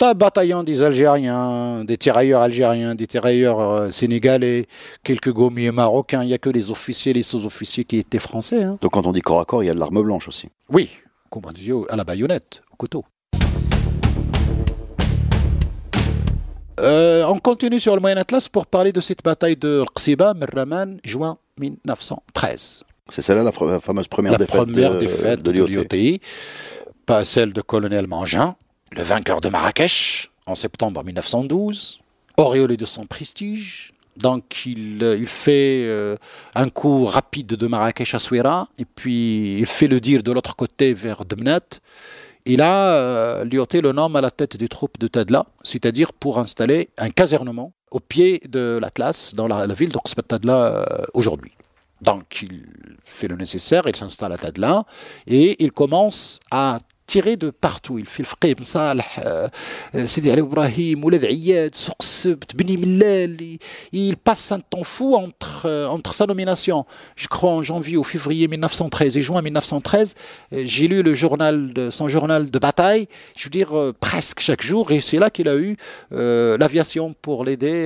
Un 0.02 0.14
bataillon 0.14 0.64
des 0.64 0.84
Algériens, 0.84 1.84
des 1.84 1.98
tirailleurs 1.98 2.42
algériens, 2.42 2.96
des 2.96 3.08
tirailleurs 3.08 3.60
euh, 3.60 3.90
sénégalais, 3.90 4.68
quelques 5.04 5.32
gommiers 5.32 5.72
marocains. 5.72 6.24
Il 6.24 6.28
n'y 6.28 6.34
a 6.34 6.38
que 6.38 6.50
les 6.50 6.70
officiers, 6.72 7.14
les 7.14 7.24
sous-officiers 7.24 7.84
qui 7.84 7.98
étaient 7.98 8.20
français. 8.20 8.64
Hein. 8.64 8.78
Donc 8.82 8.92
quand 8.92 9.06
on 9.06 9.12
dit 9.12 9.22
corps 9.22 9.40
à 9.40 9.46
corps, 9.46 9.64
il 9.64 9.68
y 9.68 9.70
a 9.70 9.74
de 9.74 9.80
l'arme 9.80 10.02
blanche 10.02 10.28
aussi. 10.28 10.50
Oui, 10.70 10.90
à 11.90 11.96
la 11.96 12.04
baïonnette, 12.04 12.62
au 12.72 12.76
couteau. 12.76 13.06
Euh, 16.80 17.26
on 17.26 17.40
continue 17.40 17.80
sur 17.80 17.96
le 17.96 18.02
Moyen 18.02 18.18
Atlas 18.18 18.48
pour 18.50 18.68
parler 18.68 18.92
de 18.92 19.02
cette 19.02 19.24
bataille 19.24 19.58
de 19.58 19.84
Qsiba, 19.96 20.36
Merraman, 20.36 21.00
juin 21.04 21.38
1913. 21.60 22.84
C'est 23.10 23.22
celle-là 23.22 23.44
la 23.44 23.80
fameuse 23.80 24.08
première 24.08 24.38
défaite 24.38 24.56
première 24.56 24.94
de, 24.94 25.00
défaite 25.00 25.42
de, 25.42 25.52
de 25.52 26.20
pas 27.06 27.24
celle 27.24 27.54
de 27.54 27.62
colonel 27.62 28.06
Mangin, 28.06 28.56
le 28.92 29.04
vainqueur 29.04 29.42
de 29.42 29.50
Marrakech 29.50 30.30
en 30.46 30.56
septembre 30.56 31.04
1912, 31.04 32.00
auréolé 32.38 32.78
de 32.78 32.86
son 32.86 33.06
prestige. 33.06 33.94
Donc 34.16 34.66
il, 34.66 35.04
euh, 35.04 35.26
fait 35.28 35.84
euh, 35.86 36.18
un 36.56 36.70
coup 36.70 37.06
rapide 37.06 37.48
de 37.48 37.68
Marrakech 37.68 38.16
à 38.16 38.20
Souira, 38.20 38.68
et 38.80 38.86
puis 38.86 39.60
il 39.60 39.66
fait 39.66 39.88
le 39.88 40.00
dire 40.00 40.24
de 40.24 40.32
l'autre 40.32 40.56
côté 40.56 40.94
vers 40.94 41.24
Demnet. 41.26 41.80
Et 42.48 42.56
là, 42.56 42.94
euh, 42.94 43.44
Lyoté 43.44 43.82
le 43.82 43.92
nomme 43.92 44.16
à 44.16 44.22
la 44.22 44.32
tête 44.32 44.56
des 44.56 44.70
troupes 44.70 44.98
de 45.00 45.08
Tadla, 45.08 45.46
c'est-à-dire 45.64 46.14
pour 46.14 46.40
installer 46.40 46.90
un 46.98 47.10
casernement 47.10 47.74
au 47.92 48.00
pied 48.00 48.42
de 48.48 48.80
l'Atlas, 48.82 49.36
dans 49.36 49.48
la, 49.48 49.68
ville 49.68 49.92
de 49.92 50.22
Tadla 50.22 50.54
euh, 50.56 50.86
aujourd'hui. 51.14 51.52
Donc 52.02 52.42
il 52.42 52.66
fait 53.04 53.28
le 53.28 53.36
nécessaire, 53.36 53.84
il 53.88 53.96
s'installe 53.98 54.32
à 54.32 54.38
Tadla, 54.38 54.86
et 55.28 55.62
il 55.62 55.74
commence 55.74 56.40
à 56.50 56.80
tiré 57.08 57.38
de 57.38 57.50
partout. 57.50 57.98
Il 57.98 58.06
fait 58.06 58.24
le 58.24 58.28
Fqib 58.28 58.62
Saleh, 58.62 59.04
Sidi 60.06 60.30
Ali 60.30 60.42
Ibrahim, 60.42 61.04
Ayed, 61.24 61.76
Souqsebt, 61.76 62.56
Beni 62.56 62.78
Millel. 62.78 63.38
Il 63.92 64.18
passe 64.18 64.52
un 64.52 64.60
temps 64.60 64.84
fou 64.84 65.16
entre, 65.16 65.66
euh, 65.66 65.88
entre 65.88 66.14
sa 66.14 66.26
nomination, 66.26 66.86
je 67.16 67.28
crois 67.28 67.52
en 67.52 67.64
janvier 67.64 67.98
ou 67.98 68.04
février 68.04 68.48
1913 68.48 69.18
et 69.18 69.22
juin 69.22 69.42
1913. 69.42 70.16
Euh, 70.54 70.62
j'ai 70.66 70.88
lu 70.88 71.04
le 71.04 71.14
journal 71.14 71.74
son 71.92 72.08
journal 72.08 72.50
de 72.50 72.60
bataille, 72.60 73.08
je 73.36 73.46
veux 73.46 73.50
dire 73.50 73.78
euh, 73.78 73.94
presque 73.98 74.40
chaque 74.40 74.62
jour, 74.62 74.92
et 74.92 75.02
c'est 75.02 75.20
là 75.20 75.30
qu'il 75.30 75.50
a 75.50 75.56
eu 75.56 75.78
l'aviation 76.12 77.14
pour 77.22 77.44
l'aider. 77.44 77.86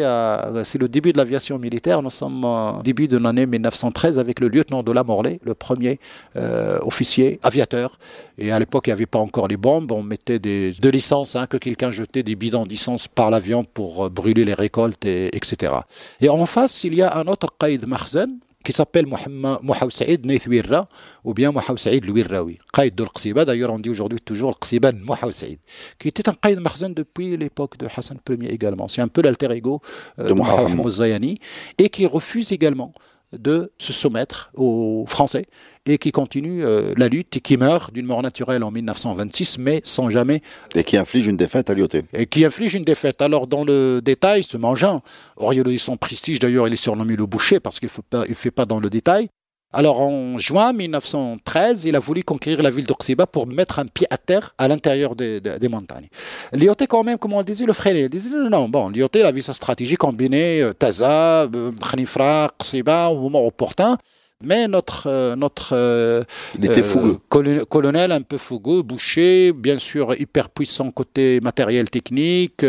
C'est 0.64 0.78
le 0.78 0.88
début 0.88 1.14
de 1.14 1.18
l'aviation 1.18 1.58
militaire. 1.58 2.02
Nous 2.02 2.10
sommes 2.10 2.44
au 2.46 2.82
début 2.84 3.08
de 3.08 3.18
l'année 3.18 3.46
1913 3.46 4.20
avec 4.20 4.40
le 4.40 4.48
lieutenant 4.48 4.84
de 4.84 4.92
la 4.92 5.04
Morlaix, 5.04 5.40
le 5.44 5.54
premier 5.54 6.00
officier 6.36 7.40
aviateur. 7.44 7.98
Et 8.38 8.52
à 8.52 8.60
l'époque, 8.60 8.88
il 8.88 8.92
avait 8.92 9.06
pas 9.12 9.20
encore 9.20 9.48
les 9.48 9.58
bombes, 9.58 9.92
on 9.92 10.04
mettait 10.04 10.40
des, 10.40 10.72
de 10.72 10.90
l'essence, 10.90 11.36
hein, 11.36 11.46
que 11.46 11.58
quelqu'un 11.58 11.92
jetait 11.92 12.24
des 12.24 12.36
bidons 12.36 12.66
d'essence 12.66 13.08
par 13.08 13.30
l'avion 13.30 13.64
pour 13.64 14.06
euh, 14.06 14.10
brûler 14.10 14.46
les 14.46 14.54
récoltes, 14.54 15.06
et, 15.06 15.36
etc. 15.36 15.74
Et 16.22 16.30
en 16.30 16.46
face, 16.46 16.84
il 16.84 16.96
y 16.96 17.02
a 17.02 17.18
un 17.18 17.28
autre 17.28 17.48
Qaïd 17.60 17.86
Mahzen, 17.88 18.40
qui 18.64 18.72
s'appelle 18.74 19.08
Mohamed 19.08 19.92
Saïd 19.92 20.26
Neithwirra 20.26 20.88
ou 21.24 21.34
bien 21.34 21.52
Mohamed 21.52 21.80
Saïd 21.80 22.06
Louirraoui. 22.06 22.60
Qaïd 22.74 22.96
de 22.96 23.04
l'Qsiba, 23.04 23.46
d'ailleurs 23.46 23.74
on 23.74 23.80
dit 23.80 23.90
aujourd'hui 23.90 24.20
toujours 24.20 24.52
l'Qsiba 24.52 24.92
Mohamed 24.92 25.34
Saïd, 25.34 25.60
qui 26.00 26.08
était 26.08 26.30
un 26.30 26.34
Qaïd 26.34 26.60
Mahzen 26.60 26.94
depuis 26.94 27.38
l'époque 27.38 27.78
de 27.78 27.88
Hassan 27.88 28.20
Ier 28.30 28.52
également. 28.52 28.88
C'est 28.88 29.02
un 29.02 29.08
peu 29.08 29.22
l'alter 29.22 29.52
ego 29.52 29.82
euh, 30.20 30.30
de, 30.30 30.34
Mohamed 30.34 30.76
Mouzayani 30.76 31.40
et 31.78 31.90
qui 31.90 32.06
refuse 32.06 32.52
également 32.52 32.92
de 33.34 33.72
se 33.78 33.94
soumettre 33.94 34.52
aux 34.56 35.06
Français 35.08 35.46
et 35.86 35.98
qui 35.98 36.12
continue 36.12 36.64
euh, 36.64 36.94
la 36.96 37.08
lutte 37.08 37.38
et 37.38 37.40
qui 37.40 37.58
meurt 37.58 37.94
d'une 37.94 38.06
mort 38.06 38.22
naturelle 38.22 38.64
en 38.64 38.72
1926, 38.72 39.58
mais 39.58 39.82
sans 39.84 40.10
jamais. 40.10 40.42
Et 40.76 40.84
qui 40.84 40.98
inflige 40.98 41.28
une 41.28 41.38
défaite 41.38 41.70
à 41.70 41.74
Lyoté. 41.74 42.04
Et 42.14 42.28
qui 42.28 42.46
inflige 42.46 42.76
une 42.76 42.84
défaite. 42.84 43.22
Alors, 43.22 43.48
dans 43.48 43.64
le 43.64 44.00
détail, 44.04 44.44
ce 44.44 44.58
mangeant, 44.58 45.02
Oriolo 45.38 45.76
son 45.78 45.98
prestige, 45.98 46.40
d'ailleurs, 46.40 46.68
il 46.68 46.74
est 46.74 46.78
surnommé 46.78 47.16
le 47.16 47.26
boucher 47.26 47.60
parce 47.60 47.80
qu'il 47.80 47.90
ne 48.14 48.34
fait 48.34 48.52
pas 48.52 48.66
dans 48.66 48.80
le 48.80 48.90
détail. 48.90 49.30
Alors 49.74 50.02
en 50.02 50.38
juin 50.38 50.74
1913, 50.74 51.86
il 51.86 51.96
a 51.96 52.00
voulu 52.00 52.24
conquérir 52.24 52.62
la 52.62 52.70
ville 52.70 52.86
d'Oxiba 52.86 53.26
pour 53.26 53.48
mettre 53.48 53.80
un 53.80 53.86
pied 53.86 54.06
à 54.10 54.18
terre 54.18 54.54
à 54.58 54.68
l'intérieur 54.68 55.16
des, 55.16 55.42
montagnes. 55.70 56.10
Lyoté 56.52 56.88
quand 56.88 57.04
même, 57.04 57.18
comme 57.18 57.32
on 57.32 57.40
le 57.40 57.46
disait, 57.46 57.66
le 57.66 57.72
frère, 57.72 57.96
il 57.96 58.10
disait 58.10 58.36
non, 58.36 58.68
bon, 58.68 58.90
Lyoté, 58.90 59.20
il 59.20 59.26
a 59.26 59.32
vu 59.32 59.42
sa 59.42 59.54
stratégie 59.54 59.96
combinée, 59.96 60.62
euh, 60.62 60.74
Taza, 60.74 61.44
euh, 61.44 61.72
Khanifra, 61.90 62.52
Oxiba, 62.60 63.08
au 63.08 63.22
moment 63.22 63.46
opportun. 63.46 63.98
Mais 64.44 64.68
notre, 64.68 65.08
euh, 65.08 65.36
euh, 65.72 66.24
euh, 66.64 67.66
colonel 67.70 68.12
un 68.12 68.22
peu 68.22 68.38
fougueux, 68.38 68.82
bouché, 68.82 69.52
bien 69.54 69.78
sûr 69.78 70.20
hyper 70.20 70.50
puissant 70.50 70.92
côté 70.92 71.40
matériel 71.42 71.90
technique, 71.90 72.66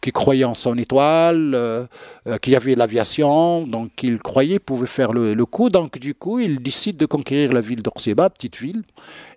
qui 0.00 0.12
croyait 0.12 0.44
en 0.44 0.54
son 0.54 0.76
étoile, 0.76 1.88
qui 2.42 2.54
avait 2.54 2.74
l'aviation, 2.74 3.62
donc 3.62 4.02
il 4.02 4.18
croyait 4.18 4.58
pouvait 4.58 4.86
faire 4.86 5.12
le, 5.12 5.46
coup. 5.46 5.70
Donc 5.70 5.98
du 5.98 6.14
coup, 6.14 6.38
il 6.38 6.60
décide 6.60 6.96
de 6.96 7.06
conquérir 7.06 7.52
la 7.52 7.60
ville 7.60 7.82
d'Orseba, 7.82 8.30
petite 8.30 8.56
ville, 8.56 8.82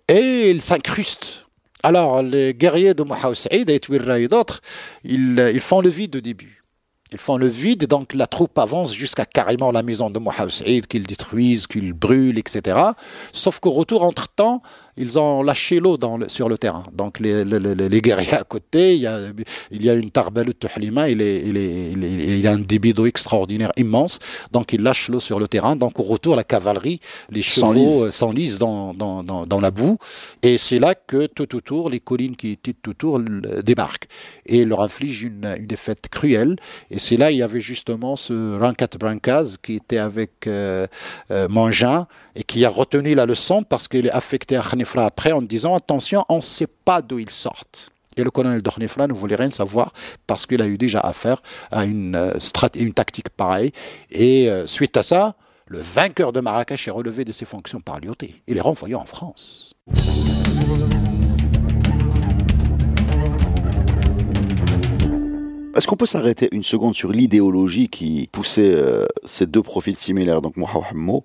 et 0.08 0.50
il 0.50 0.62
s'incruste. 0.62 1.46
Alors 1.82 2.22
les 2.22 2.54
guerriers 2.54 2.94
de 2.94 3.04
Mohamed 3.04 3.36
Saïd 3.36 3.70
et 3.70 3.80
d'autres, 4.28 4.60
ils, 5.06 5.52
ils 5.54 5.62
font 5.62 5.80
le 5.80 5.90
vide 5.90 6.18
au 6.18 6.22
début. 6.22 6.59
Ils 7.12 7.18
font 7.18 7.38
le 7.38 7.48
vide, 7.48 7.88
donc 7.88 8.14
la 8.14 8.28
troupe 8.28 8.58
avance 8.60 8.94
jusqu'à 8.94 9.26
carrément 9.26 9.72
la 9.72 9.82
maison 9.82 10.12
de 10.12 10.20
Mohamed 10.20 10.86
qu'ils 10.88 11.08
détruisent, 11.08 11.66
qu'ils 11.66 11.94
brûlent, 11.94 12.38
etc. 12.38 12.80
Sauf 13.32 13.60
qu'au 13.60 13.72
retour, 13.72 14.04
entre-temps, 14.04 14.62
ils 15.00 15.18
ont 15.18 15.42
lâché 15.42 15.80
l'eau 15.80 15.98
sur 16.28 16.50
le 16.50 16.58
terrain. 16.58 16.84
Donc 16.94 17.20
les, 17.20 17.46
les, 17.46 18.02
guerriers 18.02 18.34
à 18.34 18.44
côté, 18.44 18.96
il 18.96 19.02
y 19.02 19.08
a, 19.08 19.20
il 19.72 19.84
y 19.84 19.90
a 19.90 19.94
une 19.94 20.12
tarbalout 20.12 20.54
de 20.60 20.68
Halima, 20.76 21.10
il, 21.10 21.22
est, 21.22 21.42
il, 21.46 21.58
est, 21.58 21.92
il, 22.40 22.46
a 22.48 22.52
un 22.52 22.60
débit 22.60 22.94
d'eau 22.94 23.06
extraordinaire 23.06 23.72
immense. 23.78 24.20
Donc 24.52 24.74
ils 24.74 24.82
lâchent 24.82 25.10
l'eau 25.10 25.22
sur 25.22 25.40
le 25.40 25.48
terrain. 25.48 25.78
Donc 25.78 26.00
au 26.00 26.04
retour, 26.04 26.36
la 26.36 26.44
cavalerie, 26.44 27.00
les 27.30 27.42
chevaux 27.42 28.06
euh, 28.06 28.12
s'enlisent 28.12 28.60
dans, 28.60 28.94
dans, 28.94 29.24
dans, 29.24 29.46
dans, 29.46 29.62
la 29.62 29.72
boue. 29.72 29.98
Et 30.44 30.58
c'est 30.58 30.80
là 30.80 30.96
que 30.96 31.28
tout 31.28 31.56
autour, 31.56 31.90
les 31.90 32.02
collines 32.02 32.36
qui 32.36 32.52
étaient 32.52 32.74
tout 32.74 32.92
autour 32.92 33.20
débarquent 33.64 34.08
et 34.46 34.66
leur 34.66 34.82
infligent 34.82 35.28
une, 35.28 35.56
une 35.60 35.68
défaite 35.68 36.10
cruelle. 36.12 36.58
Et 36.92 37.00
c'est 37.00 37.16
là 37.16 37.32
il 37.32 37.38
y 37.38 37.44
avait 37.44 37.60
justement 37.62 38.18
ce 38.18 38.60
Rankat 38.60 38.98
Brancaz 39.00 39.58
qui 39.62 39.76
était 39.76 39.98
avec 39.98 40.48
euh, 40.48 40.88
euh 41.32 41.48
Mangin 41.48 42.06
et 42.36 42.44
qui 42.44 42.66
a 42.66 42.70
retenu 42.70 43.16
la 43.16 43.26
leçon 43.26 43.64
parce 43.64 43.88
qu'il 43.88 44.06
est 44.08 44.12
affecté 44.12 44.56
à 44.56 44.62
Après 44.98 45.32
en 45.32 45.42
disant 45.42 45.76
attention, 45.76 46.26
on 46.30 46.38
ne 46.38 46.42
sait 46.42 46.68
pas 46.68 47.02
d'où 47.02 47.20
ils 47.20 47.30
sortent. 47.30 47.92
Et 48.18 48.24
le 48.24 48.32
colonel 48.32 48.62
de 48.62 48.70
Khanifra 48.70 49.08
ne 49.08 49.14
voulait 49.14 49.36
rien 49.36 49.50
savoir 49.50 49.94
parce 50.28 50.46
qu'il 50.46 50.62
a 50.62 50.68
eu 50.68 50.78
déjà 50.78 51.00
affaire 51.00 51.42
à 51.72 51.86
une, 51.86 52.16
euh, 52.16 52.38
une 52.76 52.94
tactique 52.94 53.30
pareille. 53.30 53.72
Et 54.10 54.50
euh, 54.50 54.68
suite 54.68 54.98
à 54.98 55.04
ça, 55.04 55.36
le 55.68 55.80
vainqueur 55.80 56.34
de 56.34 56.40
Marrakech 56.40 56.88
est 56.88 56.92
relevé 56.92 57.24
de 57.24 57.32
ses 57.32 57.46
fonctions 57.46 57.80
par 57.80 58.00
Lyoté. 58.00 58.42
Il 58.48 58.58
est 58.58 58.62
renvoyé 58.62 58.96
en 58.96 59.06
France. 59.06 59.76
Est-ce 65.80 65.88
qu'on 65.88 65.96
peut 65.96 66.06
s'arrêter 66.06 66.50
une 66.52 66.64
seconde 66.64 66.94
sur 66.94 67.12
l'idéologie 67.12 67.88
qui 67.88 68.28
poussait 68.32 68.74
euh, 68.74 69.06
ces 69.24 69.46
deux 69.46 69.62
profils 69.62 69.96
similaires, 69.96 70.42
donc 70.42 70.58
euh, 70.58 71.20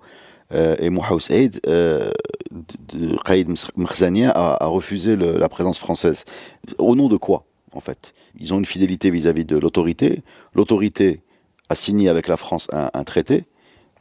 et 0.53 0.91
Mohamed 0.91 1.21
Saïd, 1.21 1.61
euh, 1.67 2.11
Qaïd 3.25 3.49
a, 4.35 4.67
refusé 4.67 5.17
la 5.17 5.49
présence 5.49 5.79
française. 5.79 6.25
Au 6.79 6.95
nom 6.95 7.09
de 7.09 7.17
quoi, 7.17 7.45
en 7.73 7.81
fait? 7.81 8.13
Ils 8.39 8.53
ont 8.55 8.59
une 8.59 8.65
fidélité 8.67 9.11
vis-à-vis 9.11 9.45
de 9.45 9.57
l'autorité. 9.57 10.23
L'autorité 10.55 11.23
a 11.69 11.75
signé 11.75 12.09
avec 12.09 12.29
la 12.29 12.37
France 12.37 12.69
un, 12.73 13.05
traité 13.05 13.45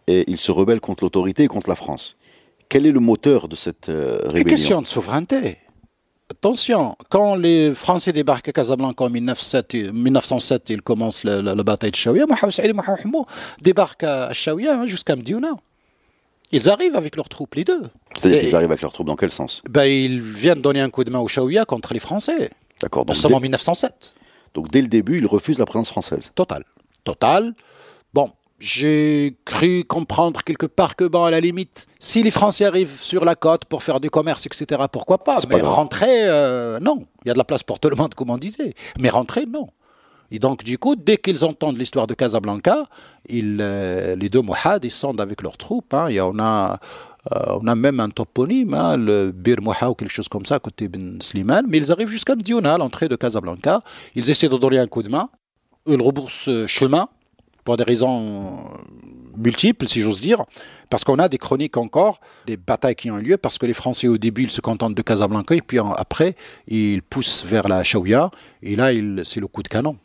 et 0.07 0.25
ils 0.27 0.37
se 0.37 0.51
rebellent 0.51 0.81
contre 0.81 1.03
l'autorité 1.03 1.43
et 1.43 1.47
contre 1.47 1.69
la 1.69 1.75
France. 1.75 2.17
Quel 2.69 2.85
est 2.85 2.91
le 2.91 2.99
moteur 2.99 3.47
de 3.47 3.55
cette 3.55 3.89
euh, 3.89 4.19
Une 4.25 4.29
rébellion? 4.31 4.55
question 4.55 4.81
de 4.81 4.87
souveraineté. 4.87 5.57
Attention, 6.31 6.95
quand 7.09 7.35
les 7.35 7.73
Français 7.73 8.11
débarquent 8.11 8.49
à 8.49 8.51
Casablanca 8.53 9.03
en 9.05 9.09
1907, 9.09 9.75
et- 9.75 9.91
1907 9.91 10.69
ils 10.71 10.81
commencent 10.81 11.23
la, 11.23 11.41
la- 11.41 11.53
la 11.53 11.63
bataille 11.63 11.91
de 11.91 11.95
Chaouia, 11.95 12.25
Mohamed 12.25 12.51
Saïd 12.51 12.73
débarquent 13.61 14.03
à 14.03 14.33
Chaouia 14.33 14.79
hein, 14.79 14.85
jusqu'à 14.85 15.15
Mdiouna. 15.15 15.51
Ils 16.53 16.69
arrivent 16.69 16.95
avec 16.95 17.15
leurs 17.17 17.27
troupes, 17.29 17.55
les 17.55 17.63
deux. 17.65 17.81
C'est-à-dire 18.15 18.41
qu'ils 18.41 18.55
arrivent 18.55 18.69
avec 18.71 18.81
leurs 18.81 18.93
troupes 18.93 19.07
dans 19.07 19.15
quel 19.15 19.31
sens? 19.31 19.61
Ben, 19.69 19.83
ils 19.85 20.21
viennent 20.21 20.61
donner 20.61 20.79
un 20.81 20.89
coup 20.89 21.03
de 21.03 21.11
main 21.11 21.19
aux 21.19 21.27
Chaouia 21.27 21.65
contre 21.65 21.93
les 21.93 21.99
Français. 21.99 22.51
D'accord. 22.81 23.03
Nous 23.03 23.07
Donc, 23.13 23.15
sommes 23.17 23.33
en 23.33 23.39
dès- 23.39 23.43
1907. 23.43 24.13
donc 24.53 24.69
dès 24.69 24.81
le 24.81 24.87
début, 24.87 25.17
ils 25.17 25.25
refusent 25.25 25.59
la 25.59 25.65
présence 25.65 25.89
française. 25.89 26.31
Total. 26.35 26.63
Total. 27.03 27.53
Bon, 28.13 28.29
j'ai 28.59 29.35
cru 29.45 29.83
comprendre 29.83 30.43
quelque 30.43 30.67
part 30.67 30.95
que, 30.95 31.03
bon, 31.05 31.23
à 31.23 31.31
la 31.31 31.39
limite, 31.41 31.87
si 31.99 32.23
les 32.23 32.31
Français 32.31 32.65
arrivent 32.65 33.01
sur 33.01 33.25
la 33.25 33.35
côte 33.35 33.65
pour 33.65 33.81
faire 33.83 33.99
du 33.99 34.09
commerce, 34.09 34.45
etc., 34.45 34.83
pourquoi 34.91 35.23
pas? 35.23 35.39
Mais 35.49 35.59
pas 35.59 35.67
rentrer, 35.69 36.05
euh, 36.27 36.79
non. 36.79 37.05
Il 37.25 37.29
y 37.29 37.31
a 37.31 37.33
de 37.33 37.37
la 37.39 37.43
place 37.43 37.63
pour 37.63 37.79
tout 37.79 37.89
le 37.89 37.95
monde, 37.95 38.13
comme 38.13 38.29
on 38.29 38.37
disait. 38.37 38.73
Mais 38.99 39.09
rentrer, 39.09 39.45
non. 39.45 39.67
Et 40.35 40.39
donc, 40.39 40.63
du 40.63 40.77
coup, 40.79 40.95
dès 40.95 41.17
qu'ils 41.17 41.45
entendent 41.45 41.77
l'histoire 41.77 42.07
de 42.07 42.15
Casablanca, 42.15 42.87
ils, 43.29 43.59
euh, 43.61 44.15
les 44.15 44.29
deux 44.29 44.41
Mouhad 44.41 44.81
descendent 44.81 45.21
avec 45.21 45.41
leurs 45.43 45.57
troupes. 45.57 45.93
hein. 45.93 46.07
A- 46.07 46.25
on, 46.25 46.39
a, 46.39 46.79
euh, 47.31 47.59
on 47.61 47.67
a 47.67 47.75
même 47.75 47.99
un 47.99 48.09
toponyme, 48.09 48.73
hein, 48.73 48.97
le 48.97 49.31
Bir 49.31 49.61
Mouha 49.61 49.91
ou 49.91 49.93
quelque 49.93 50.11
chose 50.11 50.27
comme 50.27 50.43
ça, 50.43 50.57
côté 50.59 50.87
Ben 50.87 51.21
Slimane. 51.21 51.65
Mais 51.69 51.77
ils 51.77 51.91
arrivent 51.91 52.09
jusqu'à 52.09 52.35
Mdiouna, 52.35 52.73
à 52.73 52.77
l'entrée 52.79 53.07
de 53.07 53.15
Casablanca. 53.15 53.81
Ils 54.15 54.27
essaient 54.27 54.49
de 54.49 54.57
donner 54.57 54.79
un 54.79 54.87
coup 54.87 55.03
de 55.03 55.09
main. 55.09 55.29
Ils 55.85 56.01
rebroussent 56.01 56.47
euh, 56.49 56.65
chemin 56.65 57.07
pour 57.63 57.77
des 57.77 57.83
raisons 57.83 58.57
multiples, 59.37 59.87
si 59.87 60.01
j'ose 60.01 60.19
dire, 60.19 60.43
parce 60.89 61.03
qu'on 61.03 61.17
a 61.19 61.29
des 61.29 61.37
chroniques 61.37 61.77
encore, 61.77 62.19
des 62.45 62.57
batailles 62.57 62.95
qui 62.95 63.09
ont 63.11 63.17
eu 63.19 63.21
lieu, 63.23 63.37
parce 63.37 63.57
que 63.57 63.65
les 63.65 63.73
Français, 63.73 64.07
au 64.07 64.17
début, 64.17 64.43
ils 64.43 64.49
se 64.51 64.61
contentent 64.61 64.95
de 64.95 65.01
Casablanca, 65.01 65.55
et 65.55 65.61
puis 65.61 65.79
après, 65.79 66.35
ils 66.67 67.01
poussent 67.01 67.45
vers 67.45 67.67
la 67.67 67.83
Chaouia, 67.83 68.31
et 68.61 68.75
là, 68.75 68.91
ils- 68.93 69.21
c'est 69.23 69.39
le 69.39 69.47
coup 69.47 69.63
de 69.63 69.69
canon. 69.69 69.95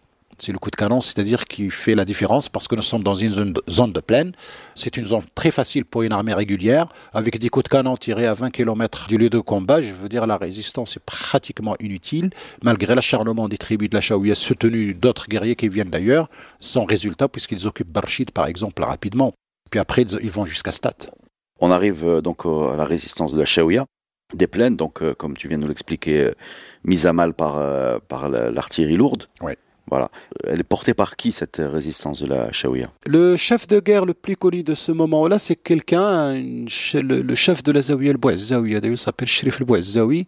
C'est 0.40 0.52
le 0.52 0.58
coup 0.58 0.70
de 0.70 0.76
canon, 0.76 1.00
c'est-à-dire 1.00 1.46
qui 1.46 1.68
fait 1.68 1.96
la 1.96 2.04
différence, 2.04 2.48
parce 2.48 2.68
que 2.68 2.76
nous 2.76 2.82
sommes 2.82 3.02
dans 3.02 3.16
une 3.16 3.30
zone 3.30 3.52
de, 3.54 3.62
zone 3.68 3.92
de 3.92 3.98
plaine. 4.00 4.32
C'est 4.76 4.96
une 4.96 5.04
zone 5.04 5.22
très 5.34 5.50
facile 5.50 5.84
pour 5.84 6.02
une 6.02 6.12
armée 6.12 6.32
régulière, 6.32 6.86
avec 7.12 7.38
des 7.40 7.48
coups 7.48 7.64
de 7.64 7.68
canon 7.70 7.96
tirés 7.96 8.26
à 8.26 8.34
20 8.34 8.50
km 8.50 9.08
du 9.08 9.18
lieu 9.18 9.30
de 9.30 9.40
combat. 9.40 9.82
Je 9.82 9.92
veux 9.92 10.08
dire, 10.08 10.26
la 10.28 10.36
résistance 10.36 10.96
est 10.96 11.04
pratiquement 11.04 11.74
inutile, 11.80 12.30
malgré 12.62 12.94
l'acharnement 12.94 13.48
des 13.48 13.58
tribus 13.58 13.90
de 13.90 13.94
la 13.96 14.00
Chaouia, 14.00 14.36
soutenues 14.36 14.94
d'autres 14.94 15.26
guerriers 15.26 15.56
qui 15.56 15.68
viennent 15.68 15.90
d'ailleurs, 15.90 16.30
sans 16.60 16.84
résultat, 16.84 17.26
puisqu'ils 17.28 17.66
occupent 17.66 17.90
Barchid, 17.90 18.30
par 18.30 18.46
exemple, 18.46 18.84
rapidement. 18.84 19.32
Puis 19.70 19.80
après, 19.80 20.02
ils 20.02 20.30
vont 20.30 20.44
jusqu'à 20.44 20.70
Stat. 20.70 20.94
On 21.60 21.72
arrive 21.72 22.04
euh, 22.06 22.20
donc 22.20 22.46
à 22.46 22.76
la 22.76 22.84
résistance 22.84 23.32
de 23.34 23.38
la 23.40 23.44
Chaouia, 23.44 23.84
des 24.34 24.46
plaines, 24.46 24.76
donc 24.76 25.02
euh, 25.02 25.14
comme 25.14 25.36
tu 25.36 25.48
viens 25.48 25.56
de 25.58 25.62
nous 25.62 25.68
l'expliquer, 25.68 26.20
euh, 26.26 26.32
mise 26.84 27.06
à 27.06 27.12
mal 27.12 27.34
par, 27.34 27.56
euh, 27.56 27.98
par 28.08 28.28
la- 28.28 28.52
l'artillerie 28.52 28.94
lourde. 28.96 29.24
Voilà. 29.90 30.10
Elle 30.44 30.60
est 30.60 30.64
portée 30.64 30.94
par 30.94 31.16
qui 31.16 31.32
cette 31.32 31.56
résistance 31.58 32.22
de 32.22 32.26
la 32.26 32.52
Chaouia 32.52 32.90
Le 33.06 33.36
chef 33.36 33.66
de 33.66 33.80
guerre 33.80 34.04
le 34.04 34.14
plus 34.14 34.36
connu 34.36 34.62
de 34.62 34.74
ce 34.74 34.92
moment-là, 34.92 35.38
c'est 35.38 35.56
quelqu'un, 35.56 36.34
le, 36.34 37.34
chef 37.34 37.62
de 37.62 37.72
la 37.72 37.82
Zawiya, 37.82 38.14
Bouazzaoui, 38.14 38.72
d'ailleurs, 38.80 38.94
il 38.94 38.98
s'appelle 38.98 39.28
Shrif 39.28 39.60
el 39.60 39.66
Bouazzaoui. 39.66 40.26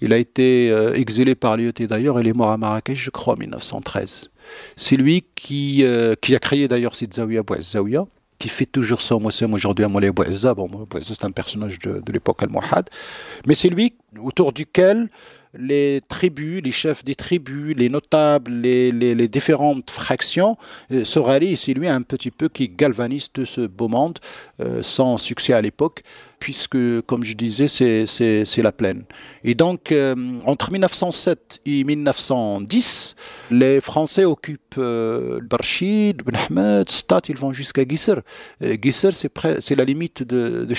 Il 0.00 0.12
a 0.12 0.16
été 0.16 0.70
euh, 0.70 0.94
exilé 0.94 1.34
par 1.34 1.56
l'IET 1.56 1.72
d'ailleurs, 1.88 2.20
il 2.20 2.26
est 2.26 2.32
mort 2.32 2.50
à 2.50 2.56
Marrakech, 2.56 2.98
je 2.98 3.10
crois, 3.10 3.34
en 3.34 3.36
1913. 3.36 4.30
C'est 4.76 4.96
lui 4.96 5.24
qui, 5.34 5.84
euh, 5.84 6.14
qui 6.20 6.34
a 6.34 6.38
créé 6.38 6.66
d'ailleurs 6.68 6.94
cette 6.94 7.14
Zawiya 7.14 7.42
Bouazzaouia, 7.42 8.06
qui 8.38 8.48
fait 8.48 8.66
toujours 8.66 8.98
au 9.12 9.20
Mossem 9.20 9.54
aujourd'hui 9.54 9.84
à 9.84 9.88
Moulay 9.88 10.10
Bouazza. 10.10 10.54
Bon, 10.54 10.68
c'est 11.00 11.24
un 11.24 11.30
personnage 11.30 11.78
de, 11.78 12.00
de 12.00 12.12
l'époque 12.12 12.42
al-Mohad. 12.42 12.90
Mais 13.46 13.54
c'est 13.54 13.68
lui 13.68 13.94
autour 14.20 14.52
duquel 14.52 15.08
les 15.54 16.00
tribus, 16.08 16.62
les 16.62 16.70
chefs 16.70 17.04
des 17.04 17.14
tribus, 17.14 17.76
les 17.76 17.88
notables, 17.88 18.50
les, 18.52 19.28
différentes 19.28 19.90
fractions 19.90 20.56
euh, 20.90 21.04
se 21.04 21.56
C'est 21.56 21.74
lui 21.74 21.88
un 21.88 22.02
petit 22.02 22.30
peu 22.30 22.48
qui 22.48 22.68
galvanise 22.68 23.30
tout 23.32 23.46
ce 23.46 23.62
beau 23.62 23.88
monde, 23.88 24.18
euh, 24.60 24.82
sans 24.82 25.16
succès 25.16 25.52
à 25.52 25.60
l'époque, 25.60 26.02
puisque, 26.42 27.02
comme 27.02 27.22
je 27.22 27.34
disais, 27.34 27.68
c'est- 27.68 28.04
la 28.68 28.72
plaine. 28.72 29.04
Et 29.44 29.54
donc, 29.54 29.92
euh, 29.92 30.16
entre 30.44 30.72
1907 30.72 31.60
et 31.64 31.84
1910, 31.84 33.14
les 33.52 33.80
Français 33.80 34.24
occupent 34.24 34.74
euh, 34.78 35.38
Barchid, 35.40 36.22
Ben 36.26 36.36
Ahmed, 36.44 36.90
Stat, 36.90 37.20
ils 37.28 37.36
vont 37.36 37.52
jusqu'à 37.52 37.84
Gisser. 37.88 38.14
Euh, 38.62 38.76
Gisser, 38.82 39.10
c'est 39.12 39.76
la 39.76 39.84
limite 39.84 40.24
de, 40.24 40.64
de. 40.64 40.74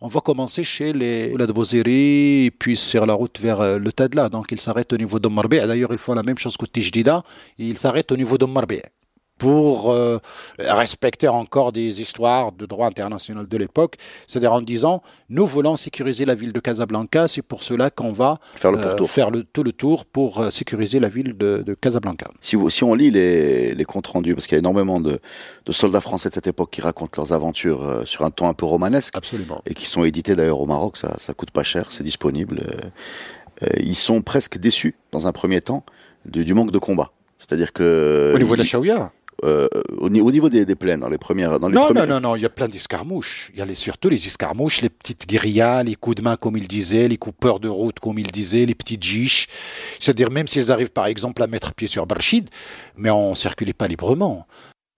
On 0.00 0.08
va 0.08 0.20
commencer 0.20 0.64
chez 0.64 0.92
les 0.92 1.30
Oulad 1.32 1.52
et 1.86 2.50
puis 2.58 2.76
sur 2.76 3.06
la 3.06 3.14
route 3.14 3.38
vers 3.40 3.60
euh, 3.60 3.78
le 3.78 3.92
Tadla. 3.92 4.28
Donc, 4.28 4.46
ils 4.50 4.58
s'arrêtent 4.58 4.92
au 4.92 4.98
niveau 4.98 5.20
de. 5.20 5.28
D'ailleurs, 5.68 5.92
ils 5.92 5.98
font 5.98 6.14
la 6.14 6.24
même 6.24 6.38
chose 6.38 6.56
que 6.56 6.66
Tijdida. 6.66 7.22
Ils 7.58 7.78
s'arrêtent 7.78 8.10
au 8.10 8.16
niveau 8.16 8.38
de 8.38 8.46
pour 9.40 9.90
euh, 9.90 10.18
respecter 10.58 11.26
encore 11.28 11.72
des 11.72 12.02
histoires 12.02 12.52
de 12.52 12.66
droit 12.66 12.86
international 12.86 13.48
de 13.48 13.56
l'époque, 13.56 13.96
c'est-à-dire 14.26 14.52
en 14.52 14.60
disant 14.60 15.02
nous 15.30 15.46
voulons 15.46 15.76
sécuriser 15.76 16.26
la 16.26 16.34
ville 16.34 16.52
de 16.52 16.60
Casablanca, 16.60 17.26
c'est 17.26 17.40
pour 17.42 17.62
cela 17.62 17.88
qu'on 17.90 18.12
va 18.12 18.38
Faire 18.54 18.70
le 18.70 18.78
euh, 18.78 18.82
pourtour. 18.88 19.10
faire 19.10 19.30
le, 19.30 19.42
tout 19.44 19.62
le 19.62 19.72
tour 19.72 20.04
pour 20.04 20.40
euh, 20.40 20.50
sécuriser 20.50 21.00
la 21.00 21.08
ville 21.08 21.36
de, 21.38 21.62
de 21.66 21.74
Casablanca. 21.74 22.26
Si, 22.40 22.54
vous- 22.54 22.68
si 22.70 22.84
on 22.84 22.94
lit 22.94 23.10
les, 23.10 23.74
les 23.74 23.84
comptes 23.84 24.06
rendus, 24.08 24.34
parce 24.34 24.46
qu'il 24.46 24.56
y 24.56 24.58
a 24.58 24.64
énormément 24.66 25.00
de, 25.00 25.18
de 25.64 25.72
soldats 25.72 26.02
français 26.02 26.28
de 26.28 26.34
cette 26.34 26.46
époque 26.46 26.70
qui 26.70 26.82
racontent 26.82 27.14
leurs 27.16 27.32
aventures 27.32 27.82
euh, 27.82 28.04
sur 28.04 28.22
un 28.24 28.30
ton 28.30 28.46
un 28.46 28.54
peu 28.54 28.66
romanesque, 28.66 29.16
Absolument. 29.16 29.62
et 29.66 29.72
qui 29.72 29.86
sont 29.86 30.04
édités 30.04 30.36
d'ailleurs 30.36 30.60
au 30.60 30.66
Maroc, 30.66 30.98
ça, 30.98 31.14
ça 31.18 31.32
coûte 31.32 31.50
pas 31.50 31.62
cher, 31.62 31.86
c'est 31.90 32.04
disponible. 32.04 32.60
ils 33.78 33.94
sont 33.96 34.20
presque 34.22 34.58
déçus, 34.58 34.94
dans 35.12 35.26
un 35.26 35.32
premier 35.32 35.62
temps, 35.62 35.82
du, 36.26 36.44
du 36.44 36.52
manque 36.52 36.72
de 36.72 36.78
combat. 36.78 37.10
C'est-à-dire 37.38 37.72
que... 37.72 38.32
Au 38.34 38.38
niveau 38.38 38.54
de 38.54 38.58
la 38.58 38.64
Chaouia 38.64 39.12
euh, 39.44 39.68
au, 39.98 40.06
au 40.06 40.30
niveau 40.32 40.48
des, 40.48 40.64
des 40.66 40.74
plaines, 40.74 41.00
dans 41.00 41.08
les 41.08 41.18
premières... 41.18 41.58
Dans 41.60 41.68
les 41.68 41.74
Non, 41.74 41.86
premières- 41.86 42.06
non, 42.06 42.14
non, 42.20 42.30
non, 42.30 42.36
il 42.36 42.42
y 42.42 42.46
a 42.46 42.50
plein 42.50 42.68
d'escarmouches. 42.68 43.50
Il 43.54 43.58
y 43.58 43.62
a 43.62 43.64
les, 43.64 43.74
surtout 43.74 44.08
les 44.08 44.26
escarmouches, 44.26 44.82
les 44.82 44.88
petites 44.90 45.26
guérillas, 45.26 45.82
les 45.82 45.94
coups 45.94 46.16
de 46.16 46.22
main, 46.22 46.36
comme 46.36 46.56
il 46.56 46.68
disait, 46.68 47.08
les 47.08 47.16
coupeurs 47.16 47.60
de 47.60 47.68
route, 47.68 47.98
comme 48.00 48.18
il 48.18 48.26
disait, 48.26 48.66
les 48.66 48.74
petites 48.74 49.02
giches. 49.02 49.48
C'est-à-dire, 49.98 50.30
même 50.30 50.46
s'ils 50.46 50.70
arrivent, 50.72 50.92
par 50.92 51.06
exemple, 51.06 51.42
à 51.42 51.46
mettre 51.46 51.72
pied 51.74 51.88
sur 51.88 52.06
Barchid, 52.06 52.48
mais 52.96 53.10
on 53.10 53.30
ne 53.30 53.34
circulait 53.34 53.72
pas 53.72 53.88
librement. 53.88 54.46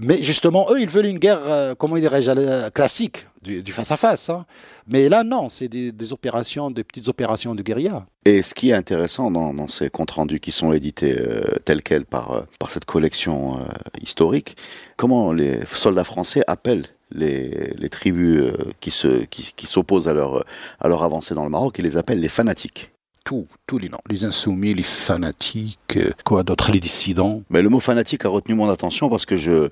Mais 0.03 0.21
justement, 0.21 0.67
eux, 0.71 0.81
ils 0.81 0.89
veulent 0.89 1.07
une 1.07 1.19
guerre, 1.19 1.41
euh, 1.47 1.75
comment 1.77 1.97
dirais-je, 1.97 2.31
euh, 2.31 2.71
classique, 2.71 3.27
du, 3.41 3.63
du 3.63 3.73
face-à-face. 3.73 4.31
hein. 4.31 4.45
Mais 4.89 5.09
là, 5.09 5.23
non, 5.23 5.49
c'est 5.49 5.69
des, 5.69 6.13
opérations, 6.13 6.71
des 6.71 6.83
petites 6.83 7.09
opérations 7.09 7.55
de 7.55 7.63
guérilla. 7.63 8.05
Et 8.25 8.43
ce 8.43 8.53
qui 8.55 8.71
est 8.71 8.75
intéressant 8.75 9.31
dans, 9.31 9.69
ces 9.69 9.91
comptes 9.91 10.11
rendus 10.11 10.41
qui 10.41 10.51
sont 10.51 10.73
édités 10.73 11.17
euh, 11.19 11.43
tels 11.65 11.83
quels 11.83 12.05
par, 12.05 12.47
par 12.59 12.71
cette 12.71 12.85
collection 12.85 13.61
historique, 14.01 14.57
comment 14.97 15.33
les 15.33 15.61
soldats 15.67 16.05
français 16.05 16.43
appellent 16.47 16.87
les, 17.13 17.89
tribus 17.91 18.53
qui 18.81 18.91
se 18.91 19.25
qui, 19.25 19.67
s'opposent 19.67 20.09
à 20.09 20.15
leur 20.15 20.45
à 20.81 20.89
leur 20.89 21.03
avancée 21.03 21.35
dans 21.35 21.45
le 21.45 21.51
Maroc, 21.51 21.77
ils 21.79 21.85
les 21.85 21.97
appellent 21.97 22.21
les 22.21 22.29
fanatiques? 22.29 22.92
Tout, 23.25 23.47
tous 23.67 23.79
les 23.79 23.89
noms. 23.89 23.99
Les 24.11 24.25
insoumis, 24.25 24.75
les 24.75 24.83
fanatiques, 24.83 25.79
euh, 25.97 26.11
quoi 26.25 26.43
d'autre, 26.43 26.73
les 26.73 26.81
dissidents. 26.81 27.43
Mais 27.51 27.63
le 27.63 27.69
mot 27.69 27.79
fanatique 27.81 28.25
a 28.25 28.29
retenu 28.29 28.55
mon 28.55 28.69
attention 28.69 29.09
parce 29.09 29.27
que 29.27 29.37
je 29.37 29.69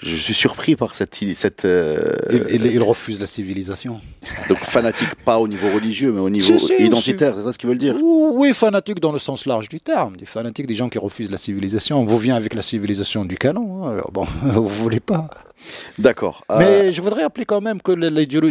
je 0.00 0.14
suis 0.14 0.32
surpris 0.34 0.76
par 0.76 0.94
cette 0.94 1.16
cette 1.34 1.64
euh, 1.64 1.98
ils 2.30 2.80
refusent 2.80 3.18
la 3.18 3.26
civilisation. 3.26 4.00
donc 4.48 4.58
fanatique 4.58 5.12
pas 5.24 5.40
au 5.40 5.48
niveau 5.48 5.68
religieux 5.74 6.12
mais 6.12 6.20
au 6.20 6.30
niveau 6.30 6.56
Si, 6.56 6.66
si, 6.66 6.84
identitaire, 6.84 7.34
c'est 7.36 7.42
ça 7.42 7.52
ce 7.52 7.58
qu'ils 7.58 7.68
veulent 7.68 7.78
dire? 7.78 7.96
Oui, 8.00 8.54
fanatiques 8.54 9.00
dans 9.00 9.10
le 9.10 9.18
sens 9.18 9.44
large 9.44 9.68
du 9.68 9.80
terme. 9.80 10.16
Des 10.16 10.24
fanatiques, 10.24 10.68
des 10.68 10.76
gens 10.76 10.88
qui 10.88 10.98
refusent 10.98 11.32
la 11.32 11.38
civilisation. 11.38 11.98
On 12.00 12.04
vous 12.04 12.18
vient 12.18 12.36
avec 12.36 12.54
la 12.54 12.62
civilisation 12.62 13.24
du 13.24 13.36
canon. 13.36 13.86
hein. 13.86 13.92
Alors 13.94 14.12
bon, 14.12 14.24
vous 14.44 14.68
voulez 14.68 15.00
pas. 15.00 15.28
D'accord. 15.98 16.44
Euh, 16.52 16.58
Mais 16.60 16.92
je 16.92 17.02
voudrais 17.02 17.24
rappeler 17.24 17.44
quand 17.44 17.60
même 17.60 17.82
que 17.82 17.92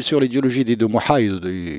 sur 0.02 0.20
l'idéologie 0.20 0.66
des 0.66 0.76
deux 0.76 0.88
Mouha 0.88 1.22
et 1.22 1.28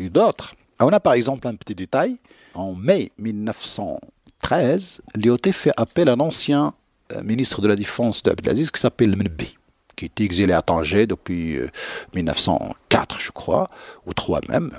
et 0.05 0.09
d'autres, 0.09 0.55
on 0.87 0.93
a 0.93 1.01
par 1.01 1.15
exemple 1.15 1.47
un 1.49 1.55
petit 1.55 1.75
détail. 1.75 2.17
En 2.55 2.75
mai 2.75 3.11
1913, 3.19 5.03
l'IOT 5.15 5.39
fait 5.53 5.73
appel 5.77 6.09
à 6.09 6.13
un 6.13 6.21
ancien 6.21 6.75
euh, 7.13 7.23
ministre 7.23 7.63
de 7.63 7.69
la 7.69 7.77
Défense 7.77 8.23
d'Abdelaziz 8.23 8.71
qui 8.71 8.81
s'appelle 8.81 9.17
Mnbi, 9.17 9.57
qui 9.97 10.07
était 10.07 10.25
exilé 10.25 10.53
à 10.53 10.63
Tanger 10.63 11.07
depuis 11.07 11.57
euh, 11.57 11.69
1904, 12.15 13.21
je 13.21 13.31
crois, 13.31 13.71
ou 14.07 14.13
3 14.13 14.41
même. 14.49 14.73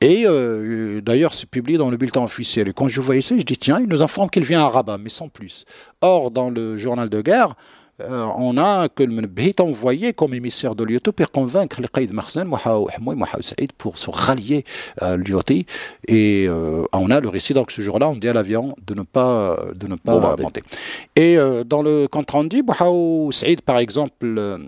Et 0.00 0.22
euh, 0.24 1.02
d'ailleurs, 1.02 1.34
c'est 1.34 1.48
publié 1.48 1.76
dans 1.76 1.90
le 1.90 1.96
bulletin 1.98 2.22
officiel. 2.22 2.68
Et 2.68 2.72
quand 2.72 2.88
je 2.88 3.00
voyais 3.02 3.20
ça, 3.20 3.36
je 3.36 3.42
dis 3.42 3.58
tiens, 3.58 3.78
il 3.80 3.86
nous 3.86 4.02
informe 4.02 4.30
qu'il 4.30 4.44
vient 4.44 4.60
à 4.60 4.68
Rabat, 4.68 4.96
mais 4.96 5.10
sans 5.10 5.28
plus. 5.28 5.66
Or, 6.00 6.30
dans 6.30 6.48
le 6.48 6.78
journal 6.78 7.10
de 7.10 7.20
guerre, 7.20 7.54
euh, 8.00 8.26
on 8.36 8.56
a 8.58 8.88
que 8.88 9.02
le 9.02 9.20
est 9.38 9.60
envoyé 9.60 10.12
comme 10.12 10.34
émissaire 10.34 10.74
de 10.74 10.84
l'IOT 10.84 11.12
pour 11.14 11.30
convaincre 11.30 11.80
les 11.80 11.88
Qaïd 11.88 12.12
Hamoui, 12.12 13.16
Mohaou 13.16 13.42
Saïd 13.42 13.72
pour 13.72 13.98
se 13.98 14.10
rallier 14.10 14.64
à 15.00 15.16
l'IOT. 15.16 15.64
Et 16.08 16.46
euh, 16.48 16.84
on 16.92 17.10
a 17.10 17.20
le 17.20 17.28
récit, 17.28 17.54
donc 17.54 17.70
ce 17.70 17.80
jour-là, 17.80 18.08
on 18.08 18.16
dit 18.16 18.28
à 18.28 18.32
l'avion 18.32 18.74
de 18.86 18.94
ne 18.94 19.02
pas, 19.02 19.56
de 19.74 19.86
ne 19.86 19.96
pas 19.96 20.36
monter. 20.38 20.62
Et 21.16 21.38
euh, 21.38 21.64
dans 21.64 21.82
le 21.82 22.06
compte 22.08 22.30
rendu, 22.30 22.62
Mohaou 22.62 23.32
Saïd, 23.32 23.60
par 23.62 23.78
exemple, 23.78 24.58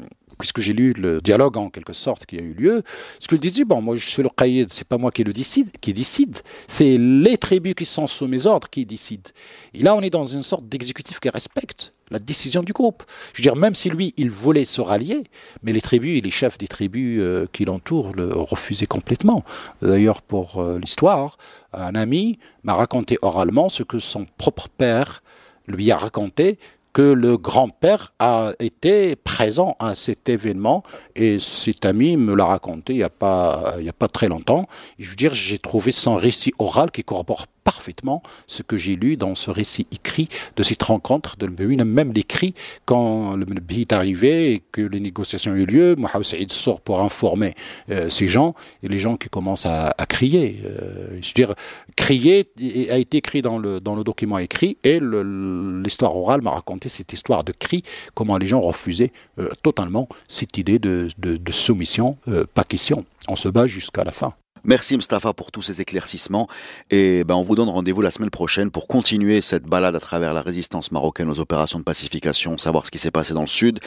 puisque 0.42 0.60
j'ai 0.60 0.72
lu 0.72 0.92
le 0.92 1.20
dialogue 1.20 1.56
en 1.56 1.70
quelque 1.70 1.92
sorte 1.92 2.26
qui 2.26 2.36
a 2.36 2.42
eu 2.42 2.52
lieu, 2.52 2.82
ce 3.20 3.28
qu'il 3.28 3.38
disait, 3.38 3.64
bon, 3.64 3.80
moi 3.80 3.94
je 3.94 4.04
suis 4.04 4.24
le 4.24 4.28
qaïd, 4.28 4.72
c'est 4.72 4.88
pas 4.88 4.98
moi 4.98 5.12
qui 5.12 5.22
le 5.22 5.32
décide, 5.32 5.70
qui 5.80 5.94
décide, 5.94 6.40
c'est 6.66 6.96
les 6.98 7.38
tribus 7.38 7.74
qui 7.74 7.84
sont 7.84 8.08
sous 8.08 8.26
mes 8.26 8.44
ordres 8.46 8.68
qui 8.68 8.84
décident. 8.84 9.30
Et 9.72 9.84
là, 9.84 9.94
on 9.94 10.00
est 10.00 10.10
dans 10.10 10.24
une 10.24 10.42
sorte 10.42 10.68
d'exécutif 10.68 11.20
qui 11.20 11.28
respecte 11.28 11.94
la 12.10 12.18
décision 12.18 12.64
du 12.64 12.72
groupe. 12.72 13.04
Je 13.32 13.40
veux 13.40 13.42
dire, 13.44 13.54
même 13.54 13.76
si 13.76 13.88
lui, 13.88 14.14
il 14.16 14.32
voulait 14.32 14.64
se 14.64 14.80
rallier, 14.80 15.22
mais 15.62 15.72
les 15.72 15.80
tribus 15.80 16.18
et 16.18 16.20
les 16.20 16.32
chefs 16.32 16.58
des 16.58 16.66
tribus 16.66 17.20
euh, 17.22 17.46
qui 17.52 17.64
l'entourent 17.64 18.12
le 18.12 18.26
refusaient 18.34 18.86
complètement. 18.86 19.44
D'ailleurs, 19.80 20.22
pour 20.22 20.60
euh, 20.60 20.80
l'histoire, 20.80 21.38
un 21.72 21.94
ami 21.94 22.40
m'a 22.64 22.74
raconté 22.74 23.16
oralement 23.22 23.68
ce 23.68 23.84
que 23.84 24.00
son 24.00 24.26
propre 24.38 24.68
père 24.68 25.22
lui 25.68 25.92
a 25.92 25.96
raconté 25.96 26.58
que 26.92 27.02
le 27.02 27.36
grand-père 27.36 28.12
a 28.18 28.52
été 28.58 29.16
présent 29.16 29.76
à 29.78 29.94
cet 29.94 30.28
événement 30.28 30.82
et 31.16 31.38
cet 31.38 31.84
ami 31.84 32.16
me 32.16 32.34
l'a 32.34 32.44
raconté 32.44 32.92
il 32.92 32.96
n'y 32.98 33.02
a, 33.02 33.10
pas, 33.10 33.74
y 33.80 33.88
a 33.88 33.92
pas 33.92 34.08
très 34.08 34.28
longtemps. 34.28 34.66
Je 34.98 35.08
veux 35.08 35.16
dire, 35.16 35.34
j'ai 35.34 35.58
trouvé 35.58 35.92
son 35.92 36.16
récit 36.16 36.52
oral 36.58 36.90
qui 36.90 37.02
corrobore 37.02 37.46
parfaitement 37.64 38.22
ce 38.46 38.62
que 38.62 38.76
j'ai 38.76 38.96
lu 38.96 39.16
dans 39.16 39.34
ce 39.34 39.50
récit 39.50 39.86
écrit 39.92 40.28
de 40.56 40.62
cette 40.62 40.82
rencontre 40.82 41.36
de 41.36 41.46
a 41.46 41.84
même 41.84 42.12
l'écrit 42.12 42.54
quand 42.84 43.36
le 43.36 43.46
Mnabi 43.46 43.82
est 43.82 43.92
arrivé 43.92 44.52
et 44.52 44.62
que 44.72 44.80
les 44.80 45.00
négociations 45.00 45.52
ont 45.52 45.56
eu 45.56 45.66
lieu. 45.66 45.94
Mohamed 45.96 46.24
Saïd 46.24 46.52
sort 46.52 46.80
pour 46.80 47.00
informer 47.00 47.54
euh, 47.90 48.08
ces 48.10 48.28
gens 48.28 48.54
et 48.82 48.88
les 48.88 48.98
gens 48.98 49.16
qui 49.16 49.28
commencent 49.28 49.66
à, 49.66 49.92
crier. 50.08 50.60
Euh, 50.64 51.18
je 51.20 51.28
veux 51.28 51.34
dire, 51.34 51.54
crier 51.96 52.48
a 52.90 52.98
été 52.98 53.18
écrit 53.18 53.42
dans 53.42 53.58
le, 53.58 53.80
dans 53.80 53.94
le 53.94 54.04
document 54.04 54.38
écrit 54.38 54.76
et 54.84 55.00
l'histoire 55.00 56.16
orale 56.16 56.42
m'a 56.42 56.50
raconté 56.50 56.88
cette 56.88 57.12
histoire 57.12 57.44
de 57.44 57.52
cri, 57.52 57.82
comment 58.14 58.36
les 58.36 58.46
gens 58.46 58.60
refusaient 58.60 59.12
euh, 59.38 59.48
totalement 59.62 60.08
cette 60.28 60.58
idée 60.58 60.78
de, 60.78 61.08
de, 61.18 61.36
de 61.36 61.52
soumission, 61.52 62.16
pas 62.54 62.64
question. 62.64 63.04
On 63.28 63.36
se 63.36 63.48
bat 63.48 63.66
jusqu'à 63.66 64.04
la 64.04 64.12
fin. 64.12 64.34
Merci 64.64 64.96
Mustafa 64.96 65.32
pour 65.32 65.50
tous 65.50 65.62
ces 65.62 65.80
éclaircissements 65.80 66.48
et 66.90 67.24
ben 67.24 67.34
on 67.34 67.42
vous 67.42 67.56
donne 67.56 67.68
rendez-vous 67.68 68.00
la 68.00 68.12
semaine 68.12 68.30
prochaine 68.30 68.70
pour 68.70 68.86
continuer 68.86 69.40
cette 69.40 69.64
balade 69.64 69.96
à 69.96 70.00
travers 70.00 70.34
la 70.34 70.40
résistance 70.40 70.92
marocaine 70.92 71.28
aux 71.28 71.40
opérations 71.40 71.80
de 71.80 71.84
pacification, 71.84 72.56
savoir 72.58 72.86
ce 72.86 72.90
qui 72.90 72.98
s'est 72.98 73.10
passé 73.10 73.34
dans 73.34 73.40
le 73.40 73.48
sud, 73.48 73.80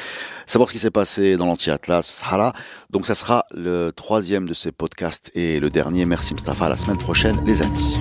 savoir 0.45 0.67
ce 0.67 0.73
qui 0.73 0.79
s'est 0.79 0.91
passé 0.91 1.37
dans 1.37 1.45
l'anti-Atlas, 1.45 2.05
Sahara. 2.07 2.53
Donc 2.89 3.07
ça 3.07 3.15
sera 3.15 3.45
le 3.51 3.91
troisième 3.95 4.47
de 4.47 4.53
ces 4.53 4.71
podcasts 4.73 5.31
et 5.33 5.59
le 5.59 5.69
dernier. 5.69 6.05
Merci 6.05 6.33
Mustafa, 6.33 6.65
à 6.65 6.69
la 6.69 6.77
semaine 6.77 6.97
prochaine 6.97 7.41
les 7.45 7.61
amis. 7.61 7.99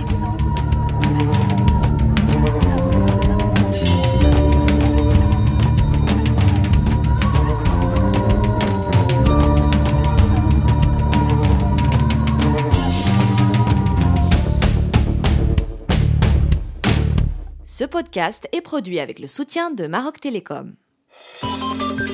Podcast 17.95 18.49
est 18.51 18.61
produit 18.61 18.99
avec 18.99 19.21
le 19.21 19.29
soutien 19.29 19.71
de 19.71 19.87
Maroc 19.87 20.19
Télécom. 20.19 20.75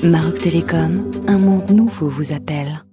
Maroc 0.02 0.38
Télécom, 0.38 1.10
un 1.26 1.38
monde 1.38 1.70
nouveau 1.70 2.10
vous 2.10 2.34
appelle. 2.34 2.84